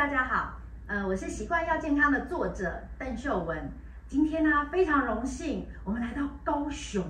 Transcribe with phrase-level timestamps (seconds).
[0.00, 3.70] 大家好，呃，我是习惯要健康的作者邓秀文。
[4.06, 7.04] 今天呢，非常荣幸，我们来到高雄。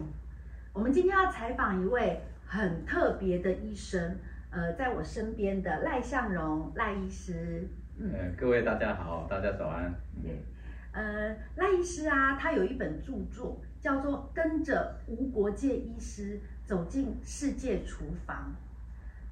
[0.72, 4.18] 我们今天要采访一位很特别的医生，
[4.50, 7.68] 呃，在我身边的赖向荣赖医师。
[7.96, 9.94] 嗯，呃、各位大家好，大家早安。
[10.20, 10.42] 对，
[10.90, 18.36] 呃，赖医师啊，他有一本著作叫做《跟着无国界医师走进世界厨房》。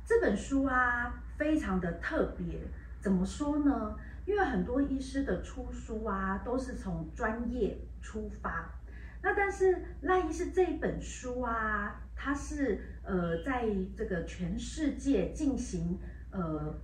[0.09, 2.61] 这本书啊，非常的特别。
[3.01, 3.97] 怎么说呢？
[4.27, 8.75] 因为很多医师的出书啊，都是从专业出发。
[9.23, 15.99] 那但是赖医师这一本书啊，它是呃，在这个全世界进行
[16.31, 16.79] 呃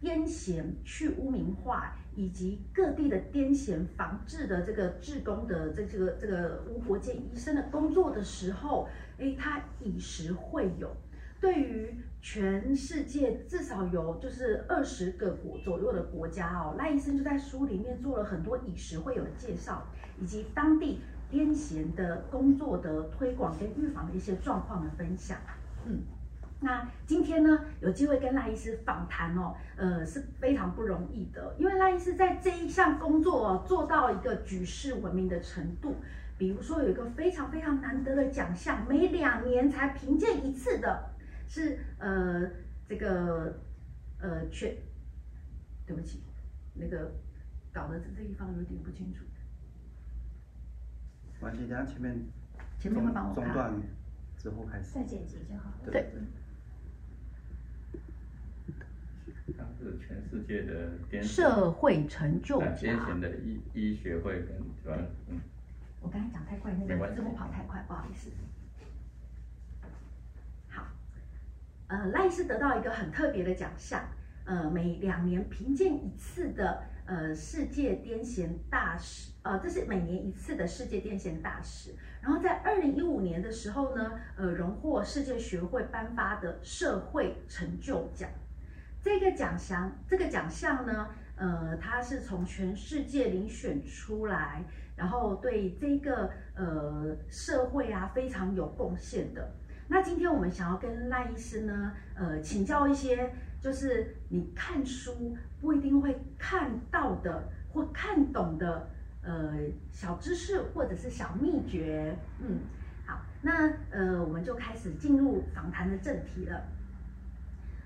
[0.00, 10.96] 癫痫去污名化，以及各地的癫痫防治的这个志工的这这个这个无国界医生的工作的时候，诶，他以时会友。
[11.38, 11.94] 对于
[12.28, 19.86] 全世界至少有就是二十个国左右的国家哦，赖医生就在书里面做了很多以实会有的介绍，
[20.20, 25.38] 以及当地癫痫的工作的推广跟预防的一些状况的分享。
[25.84, 26.00] 嗯，
[26.58, 35.94] 那今天呢，有机会跟赖医师访谈哦，呃是非常不容易的，因为赖医师在这一项工作哦做到一个举世闻名的程度，
[36.36, 41.14] 比如说有一个非常非常难得的奖项，每两年才评鉴一次的。
[41.48, 42.50] 是呃，
[42.88, 43.60] 这个
[44.18, 44.76] 呃，全，
[45.86, 46.22] 对不起，
[46.74, 47.12] 那个
[47.72, 49.24] 搞得这这地方有点不清楚。
[51.40, 52.16] 完全等下前面，
[52.78, 53.72] 前面会帮我中断
[54.38, 54.94] 之后开始。
[54.94, 55.92] 再剪辑就好了。
[55.92, 56.10] 对。
[59.56, 62.74] 它是全世界的癫社会成就奖。
[62.74, 64.96] 癫痫的医医学会跟主要
[65.28, 65.40] 嗯。
[66.00, 68.30] 我刚才讲太快，那个字幕跑太快，不好意思。
[71.88, 74.00] 呃，赖是得到一个很特别的奖项，
[74.44, 81.94] 呃，每两年评鉴一次的呃世界癫痫大使，呃，这是每年一次的世界癫痫大使。
[82.20, 88.28] 然后在二零一五年的时候呢，呃，荣获世界学会颁发的社会成就奖。
[89.00, 94.64] 这个奖项，这个奖项呢，呃，它是从全世界遴选出来，
[94.96, 99.48] 然后对这个呃社会啊非常有贡献的。
[99.88, 108.88] 那今天我们想要跟赖医师呢，呃，请教一些，就是你看书不一定会看到的或看懂的，
[109.22, 109.54] 呃，
[109.90, 112.16] 小知识或者是小秘诀。
[112.40, 112.58] 嗯，
[113.06, 116.62] 好，那呃，我们就开始进入访谈的正题了。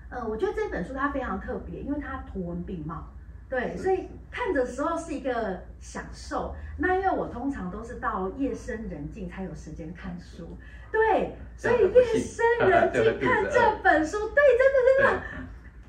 [0.09, 3.07] 呃，我觉得这本书它非常特别，因为它图文并茂。
[3.51, 6.55] 对，所以看的时候是一个享受。
[6.77, 10.57] 那因为我通常都是到夜深人静才有时间看书，
[10.89, 15.23] 对，所以夜深人静看这本书，对，真的真的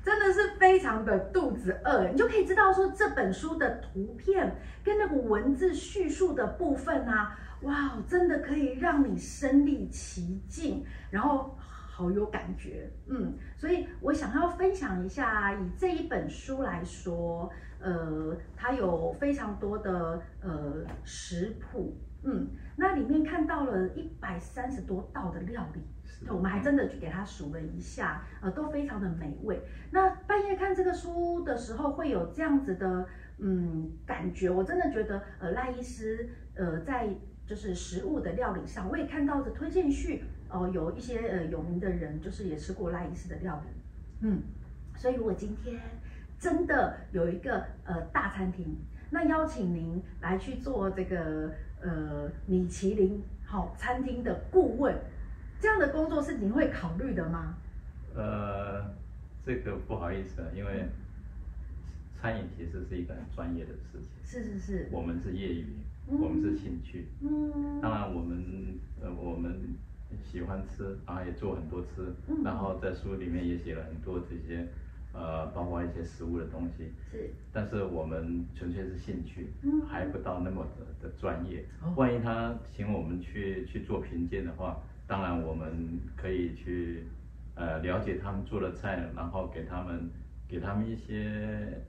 [0.03, 2.09] 真的是非常的肚子饿。
[2.09, 11.57] 你就可以知道说这本书的图片跟那个文字叙述的部分啊，哇，真的可以让你身历其境，然后。
[11.95, 17.47] 好有感觉，嗯，所以我想要分享一下，以这一本书来说，
[17.79, 25.81] 呃，它有非常多的呃食谱，嗯，那里面看到了一百三十多道的料理，
[26.27, 29.61] 我们还真的去给它数了一下，呃，都非常的美味。
[29.91, 37.07] 那半夜看这个书的时候，会有这样子的，嗯，感觉，我真的觉得，呃，赖医师，呃，在
[37.45, 40.23] 就是食物的料理上，我也看到的推荐序。
[40.53, 44.43] 哦，有一些呃有名的人，就是也吃过赖医师的料理，嗯，
[44.95, 45.81] 所以如果今天
[46.37, 48.77] 真的有一个呃大餐厅，
[49.09, 54.95] 那邀请您来去做这个呃米其林好餐厅的顾问，
[55.59, 57.55] 这样的工作是您会考虑的吗？
[58.15, 58.93] 呃，
[59.43, 60.85] 这个不好意思啊，因为
[62.21, 65.65] 餐饮其实是一个很专业的事情，是是是，我们是业余，
[66.11, 69.59] 嗯、我们是兴趣，嗯，当然我们呃我们。
[70.21, 74.67] 喜欢吃，然后也做很多吃，嗯、然后在书里面也写了很多这些，
[75.13, 76.91] 呃，包括一些食物的东西。
[77.11, 81.65] 是，但是我们纯粹是兴趣，嗯、还不到那么的的专业。
[81.81, 87.03] 哦、万一他请我们去去做评鉴的话，当然我们可以去，
[87.55, 90.09] 呃，了解他们做的菜，然后给他们
[90.47, 91.81] 给他们一些，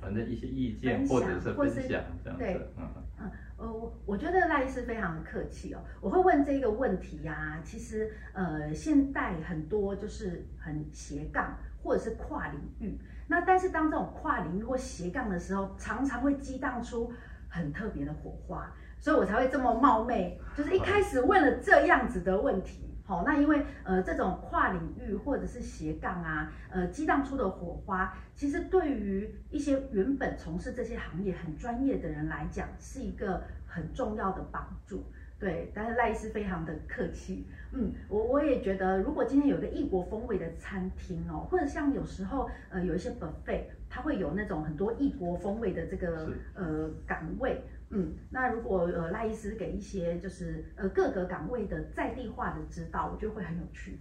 [0.00, 2.88] 反正一些意见或者是分享这样子，对嗯。
[3.20, 5.80] 嗯呃，我我觉得赖医师非常客气哦。
[6.00, 12.96] 我会问这个问题呀、啊，其实呃，现代很多就是很斜杠或者是跨领域。
[13.26, 17.12] 那但是当这种跨领域或斜杠的时候，常常会激荡出
[17.48, 22.87] 很特别的火花，所以我才会这么冒昧，就是一开始问了这样子的问题。
[23.08, 35.02] 好，那因为呃这种跨领域或者是斜杠啊，呃激荡出的火花，其实对于一些原本从事这些行业很专业的人来讲，是一个很重要的帮助。
[35.38, 47.62] 对，但是赖医师非常的客气，嗯，我我也觉得，如果今天有个异国风味的餐厅哦，或者像有时候呃有一些 buffet，它会有那种很多异国风味的这个呃岗位。
[47.90, 53.96] 嗯，那如果呃赖医师给一些就是呃各个岗位的在地化的指导，我觉得会很有趣。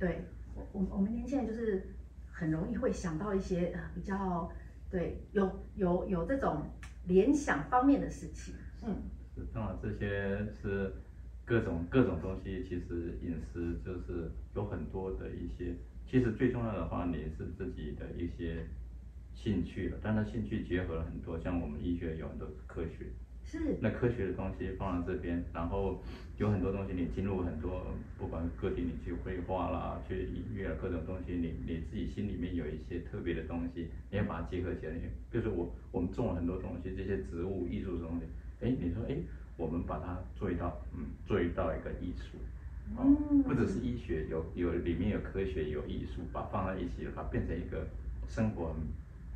[0.00, 0.24] 对，
[0.54, 1.94] 我我我们年轻人就是
[2.32, 4.50] 很容易会想到一些呃比较
[4.90, 6.64] 对有有有这种
[7.06, 8.52] 联想方面的事情。
[8.82, 8.96] 嗯，
[9.36, 10.92] 是当然这些是
[11.44, 18.66] 各种各种东西，其实饮食就是有很多的一些，其实最重要的话，你是自己的一些。
[19.34, 23.06] 兴趣了，但他兴趣结合了很多，像我们医学有很多科学，
[23.44, 26.00] 是那科学的东西放到这边，然后
[26.36, 27.86] 有很多东西你进入很多，
[28.18, 34.92] 不管个体你去绘画啦，去音乐啊，各种东西，你你自己心里面有一些特别的东西，你要把它结合起来。
[35.30, 38.26] 比如说我我们种了很多东西，这些植物艺术的东西，
[38.60, 39.16] 哎，你说哎，
[39.56, 42.36] 我们把它做一道，嗯，做一道一个艺术，
[42.96, 47.86] 哦，不只是医学，有有里面有科学有艺术，把放在一起，把它变成一个
[48.28, 48.76] 生活。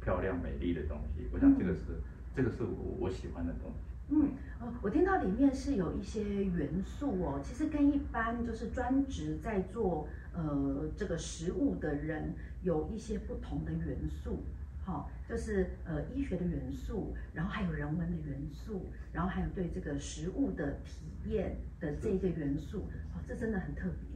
[0.05, 2.03] 漂亮美丽的东西，我想这个是，嗯、
[2.37, 3.89] 这个是我我喜欢的东西。
[4.11, 14.45] 嗯，哦，我听到里面是有一些元素哦，其实跟一般就是专职在做呃这个食物的人有一些不同的元素，
[14.85, 22.81] 好、哦，就是呃医学的元素，然后还有人文的元素，然后还有对这个食物的体验的这个元素，
[23.15, 24.13] 哦，这真的很特别。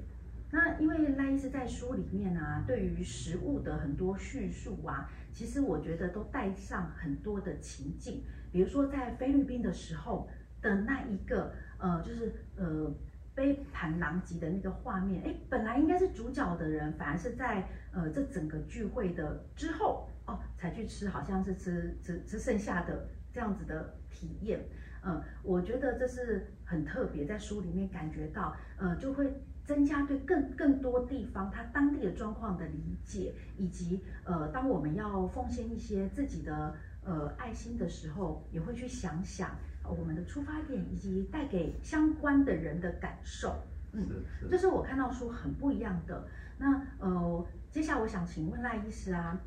[0.50, 10.26] 那因为赖医师在书里面啊，对于食物的很多叙述啊，其实我觉得都带上很多的情境，比如说在菲律宾的时候
[10.62, 12.90] 的那一个呃，就是呃
[13.34, 24.64] 杯盘狼藉的那个画面，哎，本来应该是主角的人，反而是在呃这整个聚会的之后哦才去吃，好像是吃吃吃剩下的这样子的体验，
[25.02, 29.30] 呃，我觉得这是很特别，在书里面感觉到呃就会。
[29.68, 36.74] 增加对更更多地方它当地的状况的理解，以及呃，当我们要奉献一些自己的
[37.04, 39.50] 呃爱心的时候，也会去想想
[39.84, 43.56] 我们的出发点，以及带给相关的人的感受。
[43.92, 44.08] 嗯，
[44.50, 46.26] 这是我看到书很不一样的。
[46.56, 49.38] 那呃，接下来我想请问赖医师啊，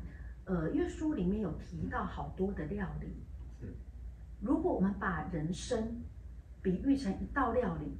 [0.44, 3.08] 呃，因为书里面有提到好多的料理，
[3.58, 3.74] 是，
[4.40, 6.00] 如果我们把人生
[6.62, 7.98] 比喻成一道料理。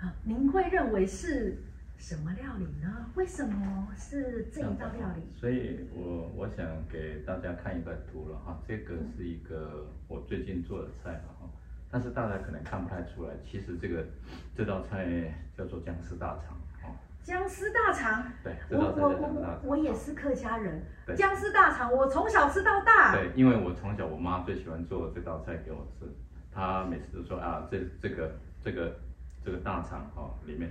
[0.00, 1.58] 啊，您会认为是
[1.96, 3.06] 什么料理呢？
[3.16, 5.22] 为什么是这一道料理？
[5.34, 11.50] 所以我我想给大家看一个图了哈，这个是一个我最近做的菜了哈，
[11.90, 14.06] 但是大家可能看不太出来，其实这个
[14.54, 16.94] 这道菜叫做僵尸大肠哈。
[17.24, 20.80] 姜丝大肠，对，我我我我也是客家人，
[21.16, 23.16] 僵尸大肠我从小吃到大。
[23.16, 26.06] 对，因为我从小我妈最喜欢做这道菜给我吃，
[26.52, 28.30] 她每次都说啊，这这个
[28.62, 28.96] 这个。
[29.48, 30.70] 这个大肠哈、哦、里面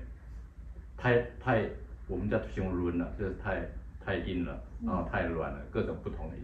[0.96, 1.68] 太太
[2.08, 3.66] 我们叫胸润了，就是太
[4.06, 6.36] 太硬了，然后太软了，各种不同的。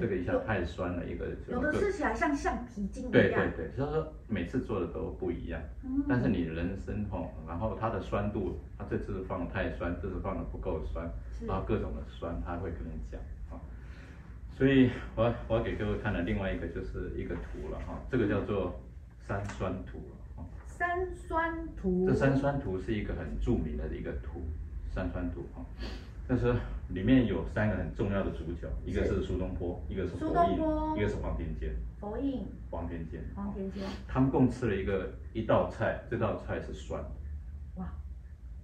[0.00, 3.12] 这个一下太酸了，一个有的吃起来像橡皮筋一样。
[3.12, 5.60] 对对对，所以说每次做的都不一样。
[5.84, 11.06] 嗯、但是你人参哈，然后它的酸度，它这次放的太酸，这次放的不够酸，
[11.46, 13.20] 然后各种的酸，它会跟你讲
[13.50, 13.60] 啊。
[14.56, 18.80] 所以我我给各位看了另外一个就是一个图了哈，这个叫做
[19.20, 20.00] 三酸图。
[20.84, 24.42] 三酸图，这三酸图是一个很著名的一个图，
[24.90, 25.64] 三酸图哈。
[26.28, 26.54] 但是
[26.90, 31.74] 里面有三个很重要的主角，一个是苏东坡，一个是佛印，一个是黄庭坚。
[31.98, 37.10] 佛印、黄庭坚、黄庭坚，他们共吃了一个一道菜，这道菜是酸的。
[37.76, 37.88] 哇！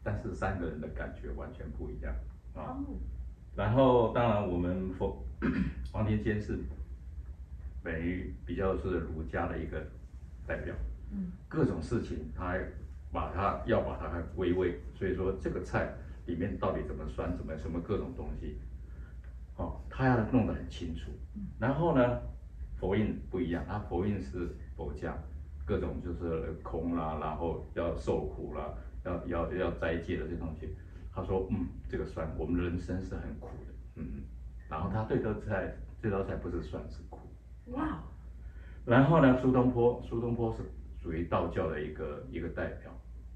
[0.03, 2.15] 但是三个人的感觉完全不一样
[2.55, 2.77] 啊。
[3.57, 5.25] 然后当然我们佛
[5.91, 6.59] 黄庭坚是
[7.83, 9.83] 等于比较是儒家的一个
[10.47, 10.75] 代表。
[11.49, 12.57] 各种事情，他
[13.13, 15.93] 把它要把它归位，所以说这个菜
[16.27, 18.59] 里面到底怎么酸，怎么什么各种东西，
[19.57, 21.11] 哦，他要弄得很清楚。
[21.59, 22.21] 然后呢，
[22.79, 25.17] 佛印不一样，他佛印是佛教，
[25.65, 28.73] 各种就是空啦，然后要受苦啦，
[29.05, 30.69] 要要要斋戒的这东西。
[31.13, 34.23] 他说，嗯，这个酸，我们人生是很苦的，嗯。
[34.69, 37.19] 然后他对这道菜，这道菜不是酸是苦。
[37.73, 37.99] 哇。
[38.87, 40.63] 然后呢，苏东坡，苏东坡是。
[41.03, 42.91] 属于道教的一个一个代表，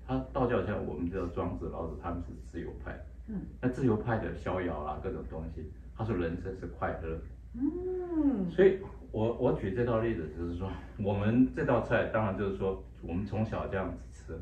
[0.06, 2.98] 他道教像我们知道庄子、老子，他们是自由派。
[3.26, 7.18] 嗯，那自由派的逍遥啊，各种东西，他说人生是快乐。
[7.54, 8.78] 嗯，所以
[9.12, 14.38] 我我举这道例子就是说，我们这道菜当然就是说，我们从小这样子吃，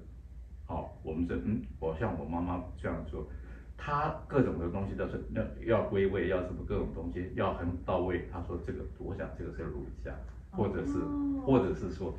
[0.66, 3.24] 好，我们是嗯，我像我妈妈这样做，
[3.76, 8.26] 她各种的东西都是要要归位，要什么各种东西要很到位。
[8.32, 10.12] 她说这个，我想这个是儒家，
[10.52, 10.92] 或者是
[11.44, 12.14] 或者是说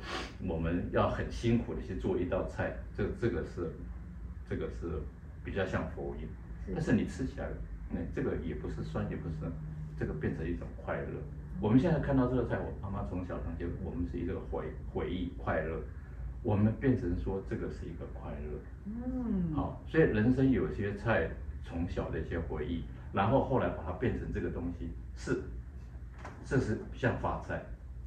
[0.46, 3.70] 我们要很辛苦的去做一道菜，这这个是
[4.48, 5.00] 这个是
[5.42, 6.28] 比较像佛音，
[6.74, 7.48] 但是你吃起来，
[7.90, 9.50] 那这个也不是酸，也不是，
[9.98, 11.20] 这个变成一种快乐。
[11.60, 15.80] 我们现在看到这个菜，我妈妈从小长就我们是一个回回忆快乐，
[16.42, 21.30] 我们变成说这个是一个快乐，嗯，好，所以人生有些菜
[21.62, 25.42] 从小的一些回忆，然后后来把它变成这个东西，是，
[26.44, 27.64] 这是像发菜，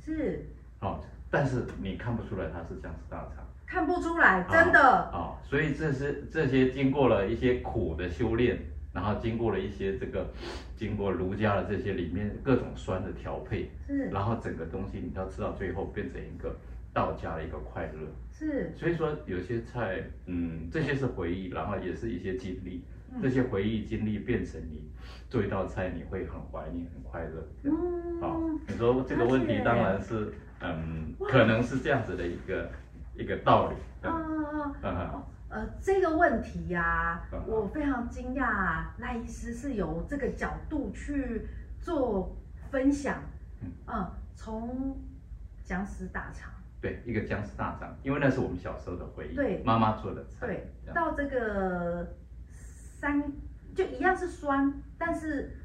[0.08, 0.46] 是，
[0.80, 4.80] 好，但是你看不出来它是僵尸大肠，看不出来，真的，
[5.12, 8.58] 啊，所以这是这些经过了一些苦的修炼。
[8.94, 10.26] 然后经过了一些这个，
[10.76, 16.56] 经过儒家的这些里面各种酸的调配，是，然后整个东西你要吃到最后变成一个
[16.92, 18.74] 道家的一个快乐，是。
[18.76, 22.84] 所以说有些菜，嗯，这些是回忆，然后也是一些经历，
[23.22, 24.92] 这些回忆经历变成你
[25.30, 27.48] 做一道菜，你会很怀念、很快乐。
[27.64, 32.70] 嗯，好，你说这个问题当然是，嗯，可能是这样子的一个
[33.16, 33.76] 一个道理。
[34.08, 34.12] 啊
[34.82, 35.24] 啊啊！
[35.50, 41.48] 呃，这个问题呀、啊，我非常惊讶、啊，赖医师是由这个角度去
[41.80, 42.36] 做
[42.70, 43.24] 分享。
[43.88, 44.98] 嗯，从
[45.64, 50.46] 僵尸大肠，对，一个僵尸大肠，因为那是我们小时候的回忆，对，妈妈做的菜。
[50.46, 52.16] 对，到这个
[53.08, 53.32] 三，
[53.74, 55.56] 就一样是酸，但是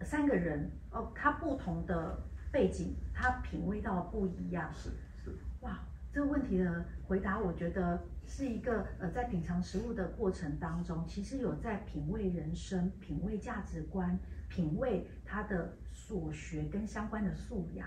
[0.00, 2.18] 三个人哦，他不同的
[2.50, 4.72] 背景，他品味到不一样。
[4.72, 4.88] 是
[5.22, 5.78] 是，哇。
[6.10, 14.18] 这个问题的回答，我觉得是一个呃，在品尝食物的过程当中，其实有在品味人生、品味价值观、
[14.48, 17.86] 品味他的所学跟相关的素养。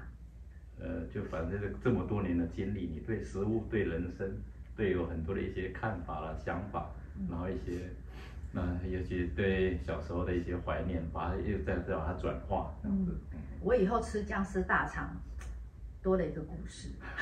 [0.80, 4.32] 呃，就反正这么多年的经历，你对食物、对人生，
[4.76, 7.90] 对有很多的一些看法啦、想法，嗯、然后一些，
[8.52, 13.18] 那、呃、尤其对小时候的一些怀念，把它又再再把它转化这样子。
[13.32, 15.10] 嗯，我以后吃僵尸大肠。
[16.04, 16.90] 多了一个故事，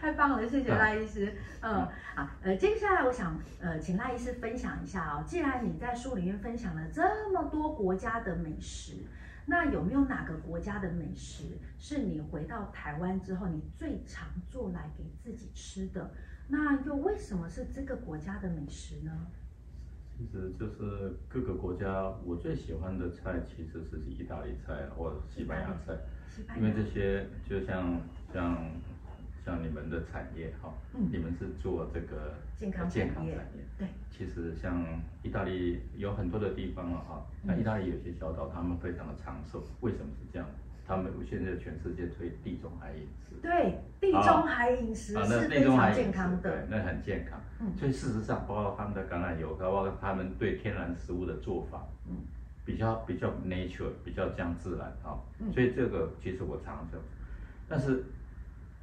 [0.00, 1.32] 太棒了，谢谢赖医师。
[1.62, 1.86] 嗯，
[2.16, 5.22] 好，呃，接下来我想呃，请赖医师分享一下哦。
[5.24, 8.94] 既然你在书里面分享了这么多国家的美食，
[9.46, 16.10] 那有没有哪个国家的美食是你回到台湾之后你最常做来给自己吃的？
[16.52, 19.10] 那又为什么是这个国家的美食呢？
[20.14, 25.96] 其实就是各个国家我最喜欢的菜其实是意大利菜或者西班牙菜。
[26.54, 27.98] 因为这些就像
[28.30, 28.70] 像
[29.42, 33.40] 像你们的产业哈，嗯、你们是做这个健康产业，
[33.78, 33.88] 对。
[34.10, 34.84] 其实像
[35.22, 40.46] 意大利有很多的地方了哈，那意大利有些小岛，他们非常的长寿，为什么是这样？
[40.86, 47.40] 他们现在全世界推地中海饮食，对，地中海饮食是非常健康的，对，那很健康。
[47.60, 52.16] 嗯，所以事实上，包括他们的橄榄油，包括他们对天然食物的做法，嗯。
[52.64, 55.20] 比较比较 nature，比较这样自然哈，
[55.52, 57.00] 所以这个其实我常常，
[57.68, 58.04] 但是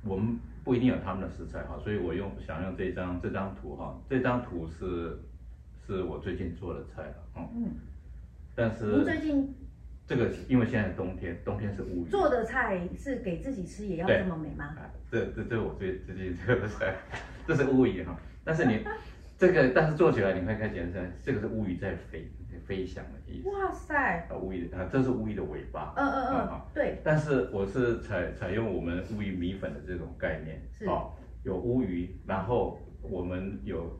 [0.03, 5.17] 我们不一定有他们的食材哈，所以我用想用这张这张图哈，这张图是
[5.87, 7.71] 是我最近做的菜了，嗯，
[8.53, 9.55] 但是最近
[10.09, 14.75] 这个因为现在冬天，冬天是乌鱼，做的菜是给自己吃也要这么美吗？
[15.11, 16.95] 这这这我最最近这个菜，
[17.45, 18.83] 这是乌鱼哈，但是你
[19.37, 20.87] 这个但是做起来你会看起来
[21.23, 22.27] 这个是乌鱼在飞。
[22.67, 23.49] 飞翔的意思。
[23.49, 24.27] 哇塞！
[24.29, 25.91] 啊，乌鱼啊，这是乌鱼的尾巴。
[25.97, 26.61] 嗯嗯嗯。
[26.71, 26.99] 对。
[27.03, 30.61] 但是我是采采用我们乌鱼米粉的这种概念。
[30.71, 30.85] 是。
[30.85, 31.11] 哦，
[31.41, 33.99] 有乌鱼，然后我们有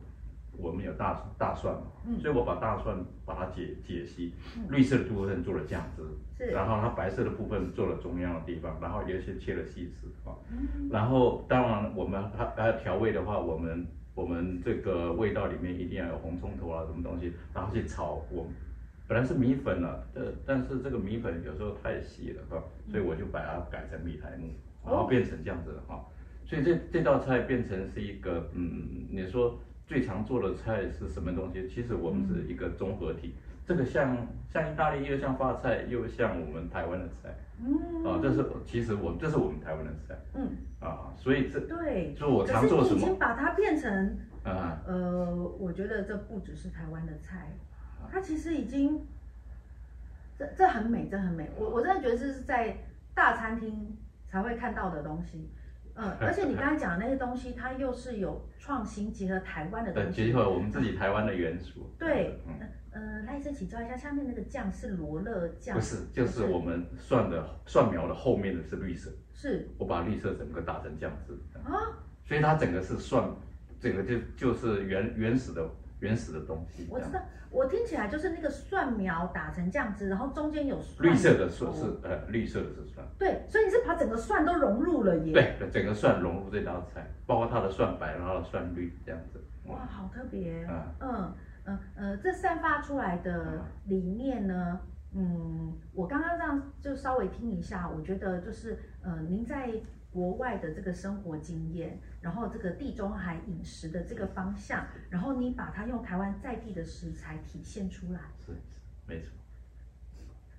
[0.56, 4.34] 我们有大大蒜嘛，嗯，所以我把大蒜把它解解析，
[4.68, 6.02] 绿色的部分做了酱汁，
[6.36, 6.52] 是。
[6.52, 10.34] 然后它白色的部分做了中央的地方，然后有些切了细丝啊。
[10.50, 10.88] 嗯。
[10.90, 13.86] 然后当然我们它它调味的话，我们。
[14.12, 18.20] 我们这个味道里面一定要有红葱头啊，什么东西，然后去炒。
[18.30, 18.44] 我
[19.08, 24.50] 本来是米粉了，呃，但是这个米粉有时候太细了哈，所以我就把它改成米苔目，
[24.84, 26.04] 然后变成这样子的哈。
[26.44, 29.58] 所以这这道菜变成是一个，嗯，你说
[29.90, 31.68] 最常做的菜是什么东西？
[31.68, 33.34] 其实我们是一个综合体。
[33.66, 34.16] 这个像
[34.48, 37.34] 像意大利，又像法菜，又像我们台湾的菜。
[37.60, 43.00] 嗯，啊，这是其实我这是我们台湾的菜，嗯，啊，所以这对，就我常做什么？
[43.00, 47.48] 已经把它变成啊，呃，我觉得这不只是台湾的菜，
[48.12, 49.04] 它其实已经，
[50.38, 52.76] 这这很美，这很美，我我真的觉得这是在
[53.12, 53.96] 大餐厅
[54.28, 55.50] 才会看到的东西，
[55.94, 62.54] 嗯， 而且你刚才讲的那些东西，它又是有创新，结合台湾的东西，结合我们自己台湾的元素，对，嗯。
[62.92, 65.76] 呃，赖医生请教一下，下面那个酱是罗勒酱？
[65.76, 69.12] 不是，就是我们蒜的蒜苗的后面的是绿色。
[69.32, 69.68] 是。
[69.78, 71.32] 我把绿色整个打成酱汁。
[71.62, 71.70] 啊。
[72.24, 73.30] 所以它整个是蒜，
[73.78, 75.70] 整个就就是原原始的
[76.00, 76.86] 原始的东西。
[76.90, 81.08] 我知道，我听起来就是那个蒜苗打成这样子，然后中间有蒜。
[81.08, 83.06] 绿色的蒜是呃绿色的是蒜。
[83.18, 85.32] 对，所以你是把整个蒜都融入了耶。
[85.32, 89.40] 对，整个蒜融入这道菜，包括它的蒜白，然后的蒜绿这样子。
[89.66, 90.66] 哇，好特别。
[90.68, 94.80] 嗯嗯嗯呃，这散发出来的理念呢？
[95.14, 99.68] 嗯，我刚刚这样就稍微听一下，我觉得就是呃，您在
[100.12, 108.52] 国外的这个生活经验，然后这个地中海饮食的这个方向，然后你把它用台湾在地的食材体现出来，是，
[109.06, 109.30] 没错。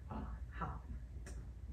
[0.08, 0.82] 啊，好，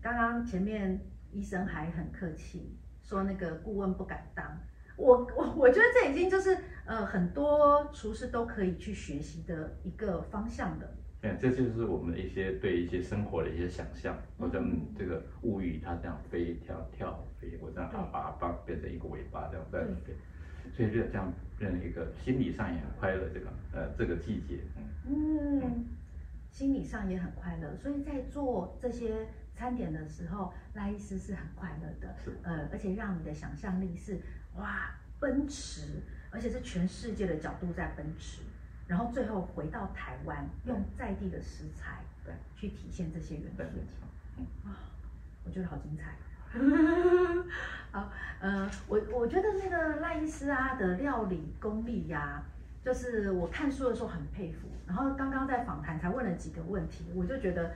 [0.00, 4.58] 刚刚前面医生还很客气，说那个顾问不敢当，
[4.96, 10.96] 我我我觉得这已经就是呃很多厨师都可以去学习的一个方向的。
[11.22, 14.16] 嗯，这就是我们的一些对一些生活的一些想象。
[14.38, 20.14] 或者嗯，这个物语它这样飞跳跳飞，我这样啊把它变成一个尾巴这样在飞，
[20.72, 23.28] 所以就这样变成一个心理上也很快乐。
[23.34, 24.60] 这个呃这个季节，
[25.08, 25.84] 嗯嗯，
[26.50, 27.76] 心理上也很快乐。
[27.76, 32.14] 所以在做这些餐点的时候，赖医师是很快乐的。
[32.24, 34.20] 是呃，而且让你的想象力是
[34.54, 38.42] 哇奔驰，而且是全世界的角度在奔驰。
[38.88, 43.44] 然后最后回到台湾，用在地的食材，对，去体现这些元
[43.86, 44.00] 素。
[44.38, 44.80] 嗯啊，
[45.44, 46.16] 我觉得好精彩。
[47.92, 52.42] 好，呃，我我觉得那个赖医师啊的料理功力呀、啊，
[52.82, 54.66] 就是我看书的时候很佩服。
[54.86, 57.74] 然后刚刚在访谈才问了几个问题，我就觉得，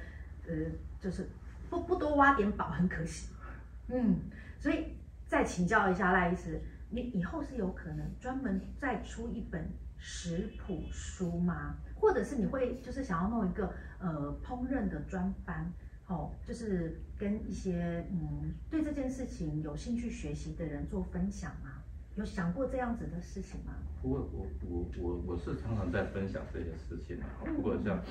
[0.48, 0.54] 呃，
[0.98, 1.28] 就是
[1.68, 3.34] 不不多挖点宝很可惜。
[3.92, 4.18] 嗯，
[4.58, 9.68] 所以再请教一下赖医师，你以后是有可能专门再出一本？
[10.04, 11.76] 食谱书吗？
[11.94, 15.72] 或者是你会就是想要弄一个呃烹饪的专班，
[16.08, 21.70] 哦，就是跟一些嗯对这件事情有兴趣学习的人做分享吗？
[22.16, 23.72] 有想过这样子的事情吗？
[24.02, 27.24] 不过我我我我是常常在分享这些事情啊。
[27.54, 28.02] 不过像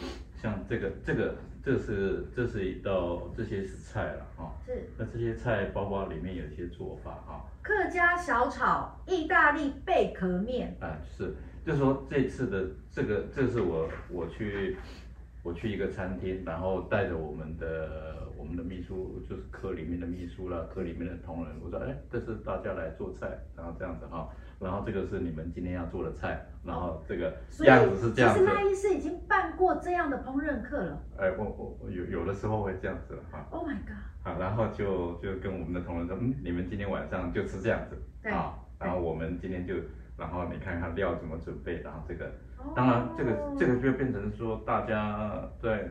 [0.41, 4.55] 像这个这个这是这是一道这些是菜了哈。
[4.65, 4.89] 是。
[4.98, 7.45] 那这些菜包包里面有一些做法哈。
[7.62, 10.75] 客家小炒、意大利贝壳面。
[10.79, 11.35] 啊，是。
[11.65, 14.77] 就是说这次的这个，这是我我去
[15.43, 24.27] 我去一个餐厅，然后带着我们的我们的秘书，就是科里面的秘书啦，科里面的同仁，我说，哎，这是大家来做菜，然后这样子哈，
[24.59, 28.39] 然后这个是你们今天要做的菜，然后这个样子是这样子。
[28.39, 31.03] 其实赖医师已经办过这样的烹饪课了。
[31.17, 33.45] 哎，我我我有有的时候会这样子哈。
[33.51, 33.97] Oh my god！
[34.24, 39.75] 好，然后就就跟我们的同仁说，嗯，你们今天晚上就吃这样子，对啊，然后我们今天就。
[40.22, 42.31] 然后你看看料怎么准备，然后这个，
[42.75, 45.90] 当然这个这个就变成说大家在，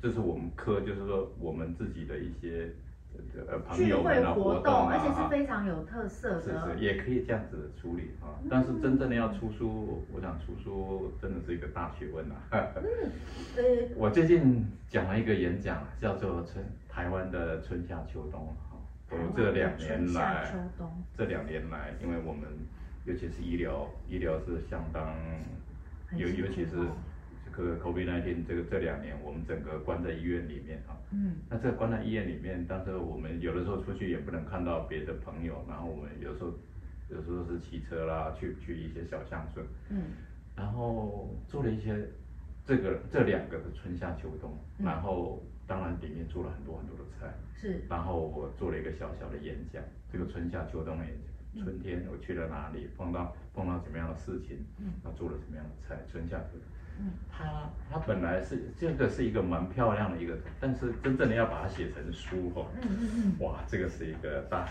[0.00, 2.70] 这是我们科，就是说我们自己的一些
[3.48, 8.30] 呃朋友们的活动，而且是非常有特色的，是是也可以这样子的处理啊。
[8.48, 12.36] 但是真正的要出书，我想出书真的是一个大学问呐。
[12.52, 18.78] 嗯， 我最近讲了一个演讲，叫做春台湾的春夏秋冬哈。
[19.10, 20.54] 我这两年来，
[21.18, 22.44] 这两年来，因为我们。
[23.04, 25.14] 尤其是医疗，医疗是相当，
[26.16, 26.70] 尤尤其是
[27.44, 30.96] 这个 COVID-19 这个这两年，我们整个关在医院里面啊。
[31.10, 31.36] 嗯。
[31.50, 36.52] 那这个关在医院里面，但是我们有的时候出去也不能看到别的朋友，然后我们有时候
[37.10, 39.64] 有时候是骑车啦，去去一些小乡村。
[39.90, 40.02] 嗯。
[40.56, 42.08] 然后做了一些
[42.64, 47.34] 这个这两个的春夏秋冬，然后当然里面做了很多很多的菜。
[47.54, 47.82] 是。
[47.88, 51.33] 然后我做了一个小小的演讲，这个春夏秋冬的演讲。
[51.62, 52.88] 春天我去了哪里？
[52.96, 54.64] 碰到碰到什么样的事情？
[54.78, 55.96] 嗯，他做了什么样的菜？
[56.10, 56.60] 春夏秋冬。
[56.96, 64.64] 嗯，他他本来是这个是一个蛮漂亮的一个，但是真正的要把它写成书哦，嗯嗯嗯，哇，这个是一个大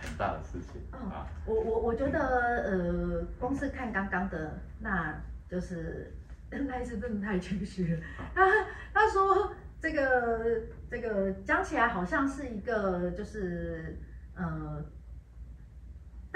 [0.00, 1.26] 很大的事情啊。
[1.44, 6.14] 我我我觉得呃，光是看刚刚的，那就是
[6.50, 8.00] 那一次真的太谦虚了。
[8.32, 8.46] 他
[8.94, 13.98] 他说这个这个讲起来好像是一个就是
[14.36, 14.84] 呃。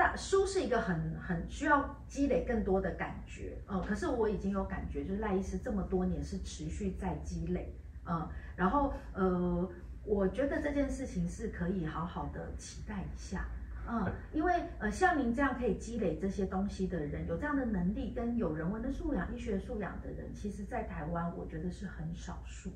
[0.00, 9.70] 但书是一个很很需要积累更多的感觉，呃，可是我已经有感觉，就是赖医师这么多年是持续在积累，嗯，然后呃，
[10.02, 13.44] 我觉得这件事情是可以好好的期待一下，
[13.86, 22.70] 嗯，因为呃，像您这样可以积累这些东西的人，有这样的能力跟有人文的素养、医学素养的人，其实在台湾我觉得是很少数，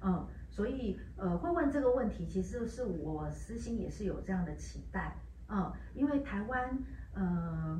[0.00, 5.14] 嗯，所以呃，会问这个问题，其实是我私心也是有这样的期待。
[5.52, 6.78] 嗯，因为台湾
[7.12, 7.78] 呃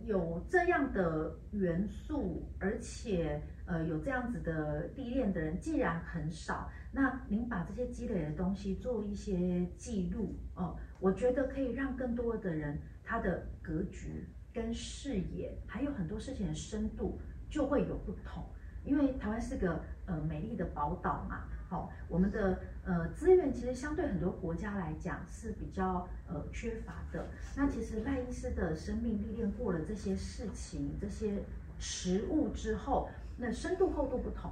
[0.00, 18.44] 有这样的元素，而且呃有这样子的历练的人，既然很少，那您把这些积累的东西做一些记录，哦、呃，我觉得可以让更多的人他的格局跟视野，还有很多事情的深度就会有不同。
[18.84, 27.28] 因为台湾是个呃美丽的宝岛嘛，好、哦，我们的呃资源其实相对很多国家来讲是比较呃缺乏的。
[27.56, 31.42] 那其实赖医师的生命历练过了这些事情、这些
[31.78, 34.50] 实物之后，那深度厚度不同。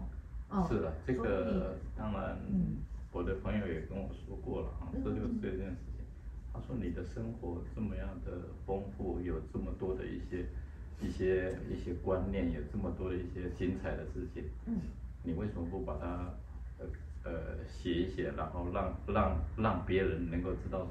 [0.51, 2.77] 哦，是的，这个当然，嗯，
[3.13, 6.05] 我的朋友也跟我说过了啊，这就是这件事情。
[6.53, 10.47] 他说你的生活这么样的丰富，有这么多的一些。
[11.03, 14.79] 一些一些观念，有这么多的一些精彩的事情，嗯，
[15.25, 16.33] 你为什么不把它
[16.79, 16.87] 呃
[17.25, 17.33] 呃
[17.67, 20.87] 写一写，然后让让让别人能够知道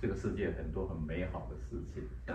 [0.00, 2.34] 这个世界很多很美好的事情，对，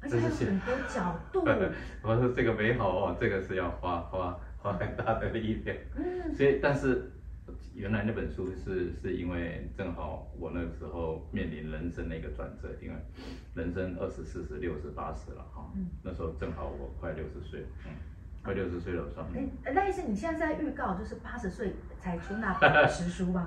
[0.00, 1.44] 而且有很多角度。
[2.02, 7.10] 我说这个美好哦，这个是要花花花很大的力量， 嗯，所以但是。
[7.74, 12.94] 原来那本书是是因为正好我那个时候面临人生的一个转折，因为
[13.54, 17.92] 人生二十四十六十八十了哈，那时候正好我快六十岁，嗯，
[18.42, 19.24] 快六十岁了，我说，
[19.64, 23.46] 哎，赖医生，你现在在预告就是八十岁才出那本 实书吗？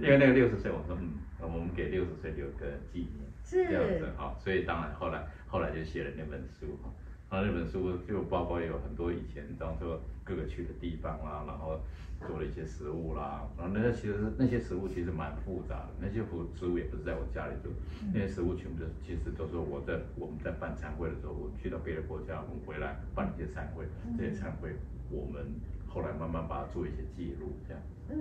[0.00, 6.90] 因为那个六十岁，我说嗯，我们给六十岁留个纪念，是这样子哈，所以当然后来后来就写了那本书哈。
[7.32, 11.80] 然后那本书就包括有很多以前当做各个去的地方啦，然后
[12.20, 16.22] 做了一些食物啦，然后那些其实那些食物其实蛮复杂的，那些
[16.54, 17.72] 食物也不是在我家里做，
[18.12, 23.86] 那些食物全部都其实都是我在我们在办餐会的时候，我去到别的国家，我们回来办一些餐会，
[24.18, 24.76] 这些餐会
[25.10, 25.54] 我们
[25.88, 27.82] 后来慢慢把它做一些记录，这样。
[28.10, 28.18] 嗯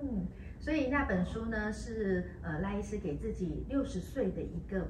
[0.00, 0.26] 嗯，
[0.60, 4.86] 所以那本书呢是呃赖医师给自己六十岁的一个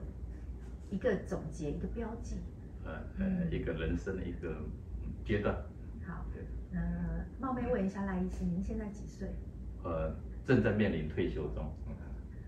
[0.91, 2.37] 一个总结，一个标记。
[2.85, 4.55] 呃呃，一个人生的一个
[5.25, 5.55] 阶段。
[6.07, 6.25] 好，
[6.73, 9.29] 呃，冒昧问一下赖医师，您现在几岁？
[9.83, 10.15] 呃，
[10.45, 11.73] 正在面临退休中。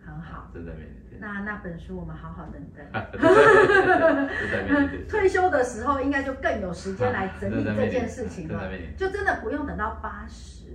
[0.05, 1.21] 很好，正在面临。
[1.21, 2.85] 那那本书我们好好等等。
[5.09, 10.67] 退休的时候应该就更有时间来整理这件事情了，就真的不用等到八十。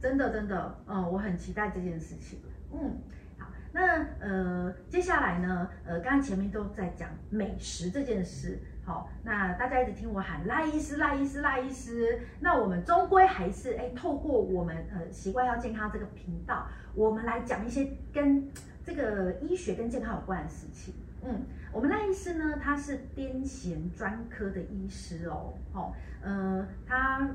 [0.00, 2.40] 真的真的，嗯，我很期待这件事情。
[2.72, 2.98] 嗯。
[3.38, 18.48] 好那呃，接下来呢，呃，刚刚前面都在讲美食这件事，好，那大家一直听我喊赖医师、赖医师、赖医师，那我们终归还是哎，透过我们呃习惯要健康这个频道，我们来讲一些跟
[18.82, 20.94] 这个医学跟健康有关的事情。
[21.22, 27.28] 嗯，我们赖医师呢，他是癫痫专科的医师哦，好，呃，他。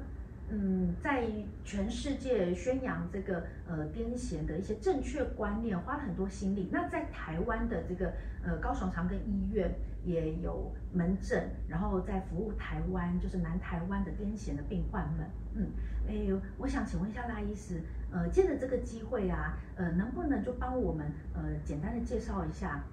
[0.50, 1.28] 嗯，在
[1.64, 6.70] 全世界宣扬这个呃癫痫的一些正确观念，花了很多心力。
[6.72, 8.14] 那在台湾的这个
[8.46, 9.74] 呃高雄长庚医院
[10.06, 15.26] 也有门诊，然后在服务台湾就是南台湾的癫痫的病患们。
[15.56, 15.68] 嗯，
[16.08, 16.14] 哎，
[16.58, 22.84] 我想请问一下赖医师，呃，借着这个机会啊，呃，能不能就帮我们呃简单的介绍一下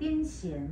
[0.00, 0.66] 癫痫，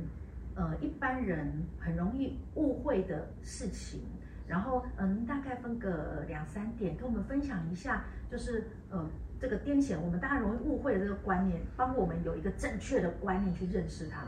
[0.55, 4.01] 呃，一般人很容易误会的事情？
[4.45, 14.27] 然后，嗯，大概分个两三点，跟我们分享一下，就是，呃，这个癫痫，我们大家容易误会的这个观念，帮我们有一个正确的观念去认识它。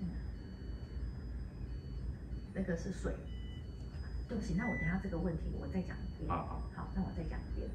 [0.00, 0.08] 嗯，
[2.54, 3.12] 那个是水，
[4.28, 6.28] 对不起，那我等下这个问题我再讲一遍。
[6.28, 7.68] 好好，好，那我再讲一遍。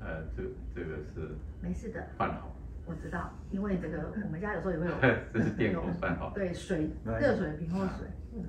[0.00, 0.42] 呃，这
[0.74, 2.54] 这个是没事的，饭好，
[2.86, 4.92] 我知道，因为这个我们家有时候也会有，
[5.32, 8.44] 这是电工饭好，对，水，热水瓶或水，嗯。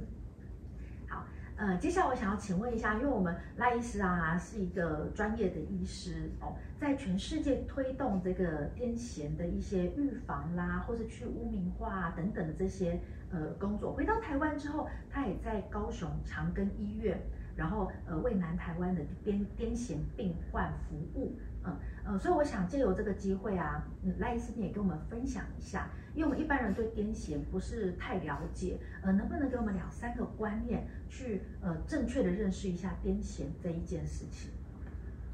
[1.60, 12.98] 呃，接下来我想要请问一下，因为我们赖医师啊是一个专业的医师哦，在全世界推动这个癫痫的一些预防啦，或是去污名化啊等等的这些
[13.30, 17.20] 呃工作，回到台湾之后，他也在高雄长庚医院，
[17.58, 21.38] 然后呃为南台湾的癫癫痫病患服务。
[21.66, 34.52] 嗯呃，所以我想借由这个机会啊，嗯，赖医师你也跟我们分享一下，因为我们一般人对癫痫不是太了解，呃，能不能给我们两三个观念，去呃正确的认识一下癫痫这一件事情？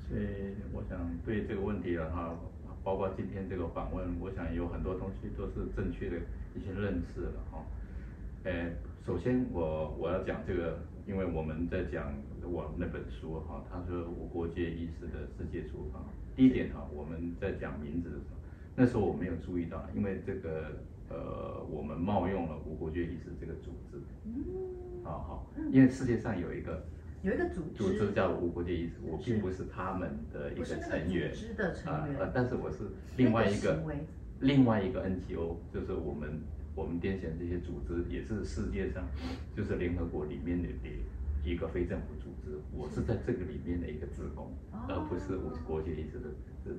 [0.09, 2.37] 所以我想对这个问题的话，
[2.83, 6.17] 包括今天这个访问，我想有很多东西都是正确的
[6.53, 7.63] 一些认识了哈。
[8.43, 8.69] 呃，
[9.05, 12.13] 首先我我要讲这个，因为我们在讲。
[12.47, 16.05] 我那本书哈，他说无国界医师的世界厨房。
[16.35, 18.37] 第一点哈，我们在讲名字的时候，
[18.75, 20.67] 那时候我没有注意到，因为这个
[21.09, 23.97] 呃，我们冒用了无国界医师这个组织。
[24.25, 24.45] 嗯。
[25.03, 26.85] 好好，因为世界上有一个
[27.23, 31.33] 有一个组织，组织叫无国界医师，我并不是他们的一个成员。
[31.33, 32.19] 组织的成员。
[32.19, 32.83] 呃，但是我是
[33.17, 33.83] 另外一个
[34.39, 36.41] 另外一个 NGO，就是我们
[36.75, 39.07] 我们癫痫这些组织也是世界上
[39.55, 40.67] 就是联合国里面的
[41.43, 44.51] 一个非政府组织，我是在这个里面的一个职工，
[44.89, 46.27] 而不是我国学医师的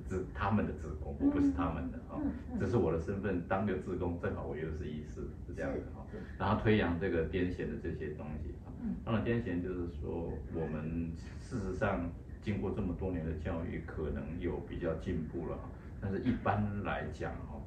[0.07, 2.21] 职他们的职工，我不是他们的啊，
[2.59, 6.05] 只是我的身份，当个职工，正好我又是医师，是这样的哈。
[6.37, 8.69] 然后推扬这个癫痫的这些东西啊，
[9.03, 12.07] 当然癫痫就是说我们事实上
[12.41, 15.57] 经过这么多年的教育，可能有比较进步了，
[16.01, 17.59] 但是一般来讲哈，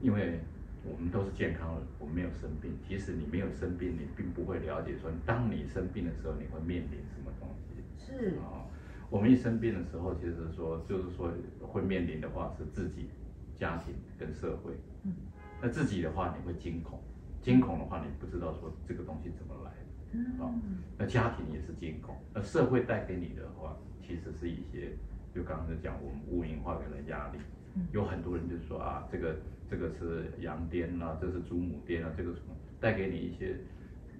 [0.00, 0.40] 因为。
[0.88, 2.72] 我们都是健康的，我们没有生病。
[2.86, 7.82] 即使你没有生病，你并不会了解说，当你生病的时候，你会面临什么东西。
[7.98, 8.64] 是啊，
[9.10, 13.10] 我们一生病的时候，其实说就是说会面临的话是自己、
[13.54, 14.72] 家庭跟社会。
[15.02, 15.12] 嗯。
[15.60, 17.00] 那自己的话，你会惊恐，
[17.42, 19.76] 惊恐的话，你不知道说这个东西怎么来的。
[20.12, 20.40] 嗯。
[20.40, 20.54] 啊，
[20.98, 24.96] 那家庭也是惊恐，那社会带给你的话，其实是一些，
[25.34, 27.38] 就刚刚讲我们污名化给的压力。
[27.76, 27.86] 嗯。
[27.92, 29.36] 有很多人就说啊，这个。
[29.68, 33.56] 这个是羊癫啊，这是祖母癫啊，这个什么带给你一些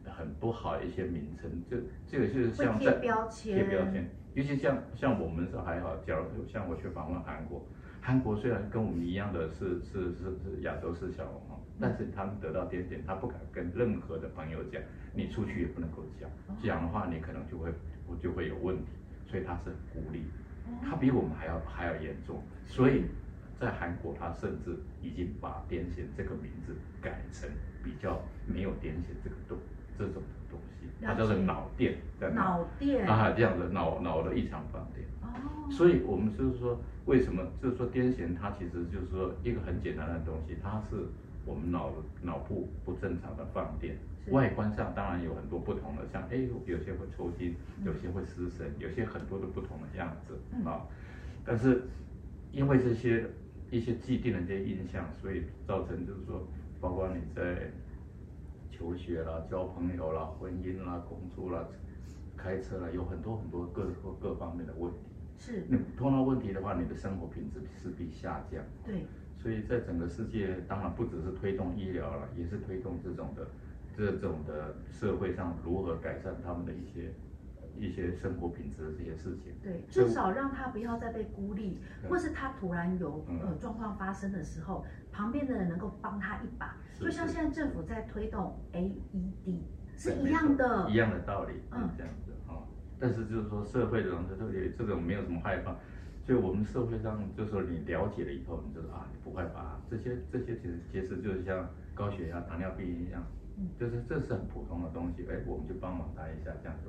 [0.04, 7.64] 很不好的一些名称，这这个就是像在贴标签，贴标签，尤其像像我们是还好，假如像我去访问韩国，
[8.00, 14.82] 韩国虽然跟我们一样的是是是是亚洲四小龙哈，但是他们得到癫痫，他不敢跟任何的朋友讲，
[15.14, 16.28] 你出去也不能够讲，
[16.60, 17.72] 这样的话你可能就会
[18.20, 18.90] 就会有问题，
[19.28, 20.24] 所以他是孤立，
[20.82, 23.04] 他比我们还要还要严重，所以。
[23.58, 27.48] 在韩国，他甚至已经把癫痫这个名字改成
[27.82, 29.56] 比较没有癫痫这个东
[29.96, 31.94] 这种东西，它叫做脑癫，
[32.34, 35.06] 脑电啊，这样的脑脑的异常放电。
[35.22, 41.06] 哦，所以我们就是说，为什么就是说癫痫它其实就是说一个很简单的东西，它是
[41.46, 41.90] 我们脑
[42.20, 43.96] 脑部不正常的放电，
[44.28, 47.54] 外观上当然有很多不同的，像哎有些会抽筋，
[47.86, 50.38] 有些会失神，有些很多的不同的样子
[50.68, 50.84] 啊，
[51.42, 51.84] 但是
[52.52, 53.26] 因为这些。
[53.70, 56.46] 一些既定的这些印象，所以造成就是说，
[56.80, 57.70] 包括你在
[58.70, 61.66] 求学啦、交朋友啦、婚姻啦、工作啦、
[62.36, 64.98] 开车啦，有很多很多各各各方面的问题。
[65.38, 65.64] 是。
[65.68, 68.62] 你碰到问题的话，你的生活品质势必下降。
[68.84, 69.04] 对。
[69.38, 73.46] 所以在整个世界，当然不只是推动医疗了，也是推动这种的
[73.96, 77.12] 这种的社会上如何改善他们的一些。
[77.78, 89.60] 一些生活品质的这些事情，对，至少让他不要再被孤立，或是他突然有呃状况发生的时候，旁边的人能够帮他一把，就像现在政府在推动 AED
[89.96, 92.60] 是一样的，一样的道理，嗯，这样子啊。
[92.98, 95.76] 但是就是说社会的人这里这种没有什么害怕，
[96.24, 103.22] 所以我们社会上就是说你了解了以后，你就说啊，你不害怕，这些这些其实其实就是像高血压、糖尿病一样，
[103.78, 106.88] 就是这是很普通的东西，哎，我们就帮忙他一下，这样子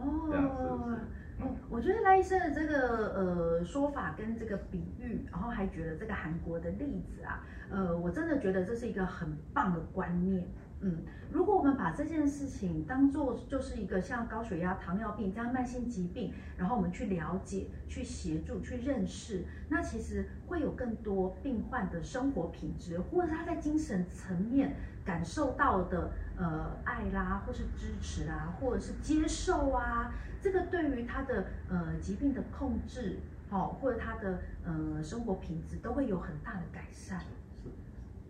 [0.00, 0.98] 哦，
[1.40, 10.46] 嗯，我觉得赖医生的这个呃说法跟这个比喻，然后还觉得这个韩国的例子啊，呃，我真的觉得这是一个很棒的观念。
[10.80, 24.76] 嗯，如果我们把这件事情当做就是一个像高血压、糖尿病这样慢性疾病，然后我们去了解、去协助、去认识，那其实会有更多病患的生活品质，或者他在精神层面
[25.08, 33.18] 感受到的呃爱啦，或是支持啊，或者是接受啊，这个对于他的呃疾病的控制，
[33.48, 37.18] 好、哦，或者他的呃生活品质都会有很大的改善。
[37.20, 37.70] 是，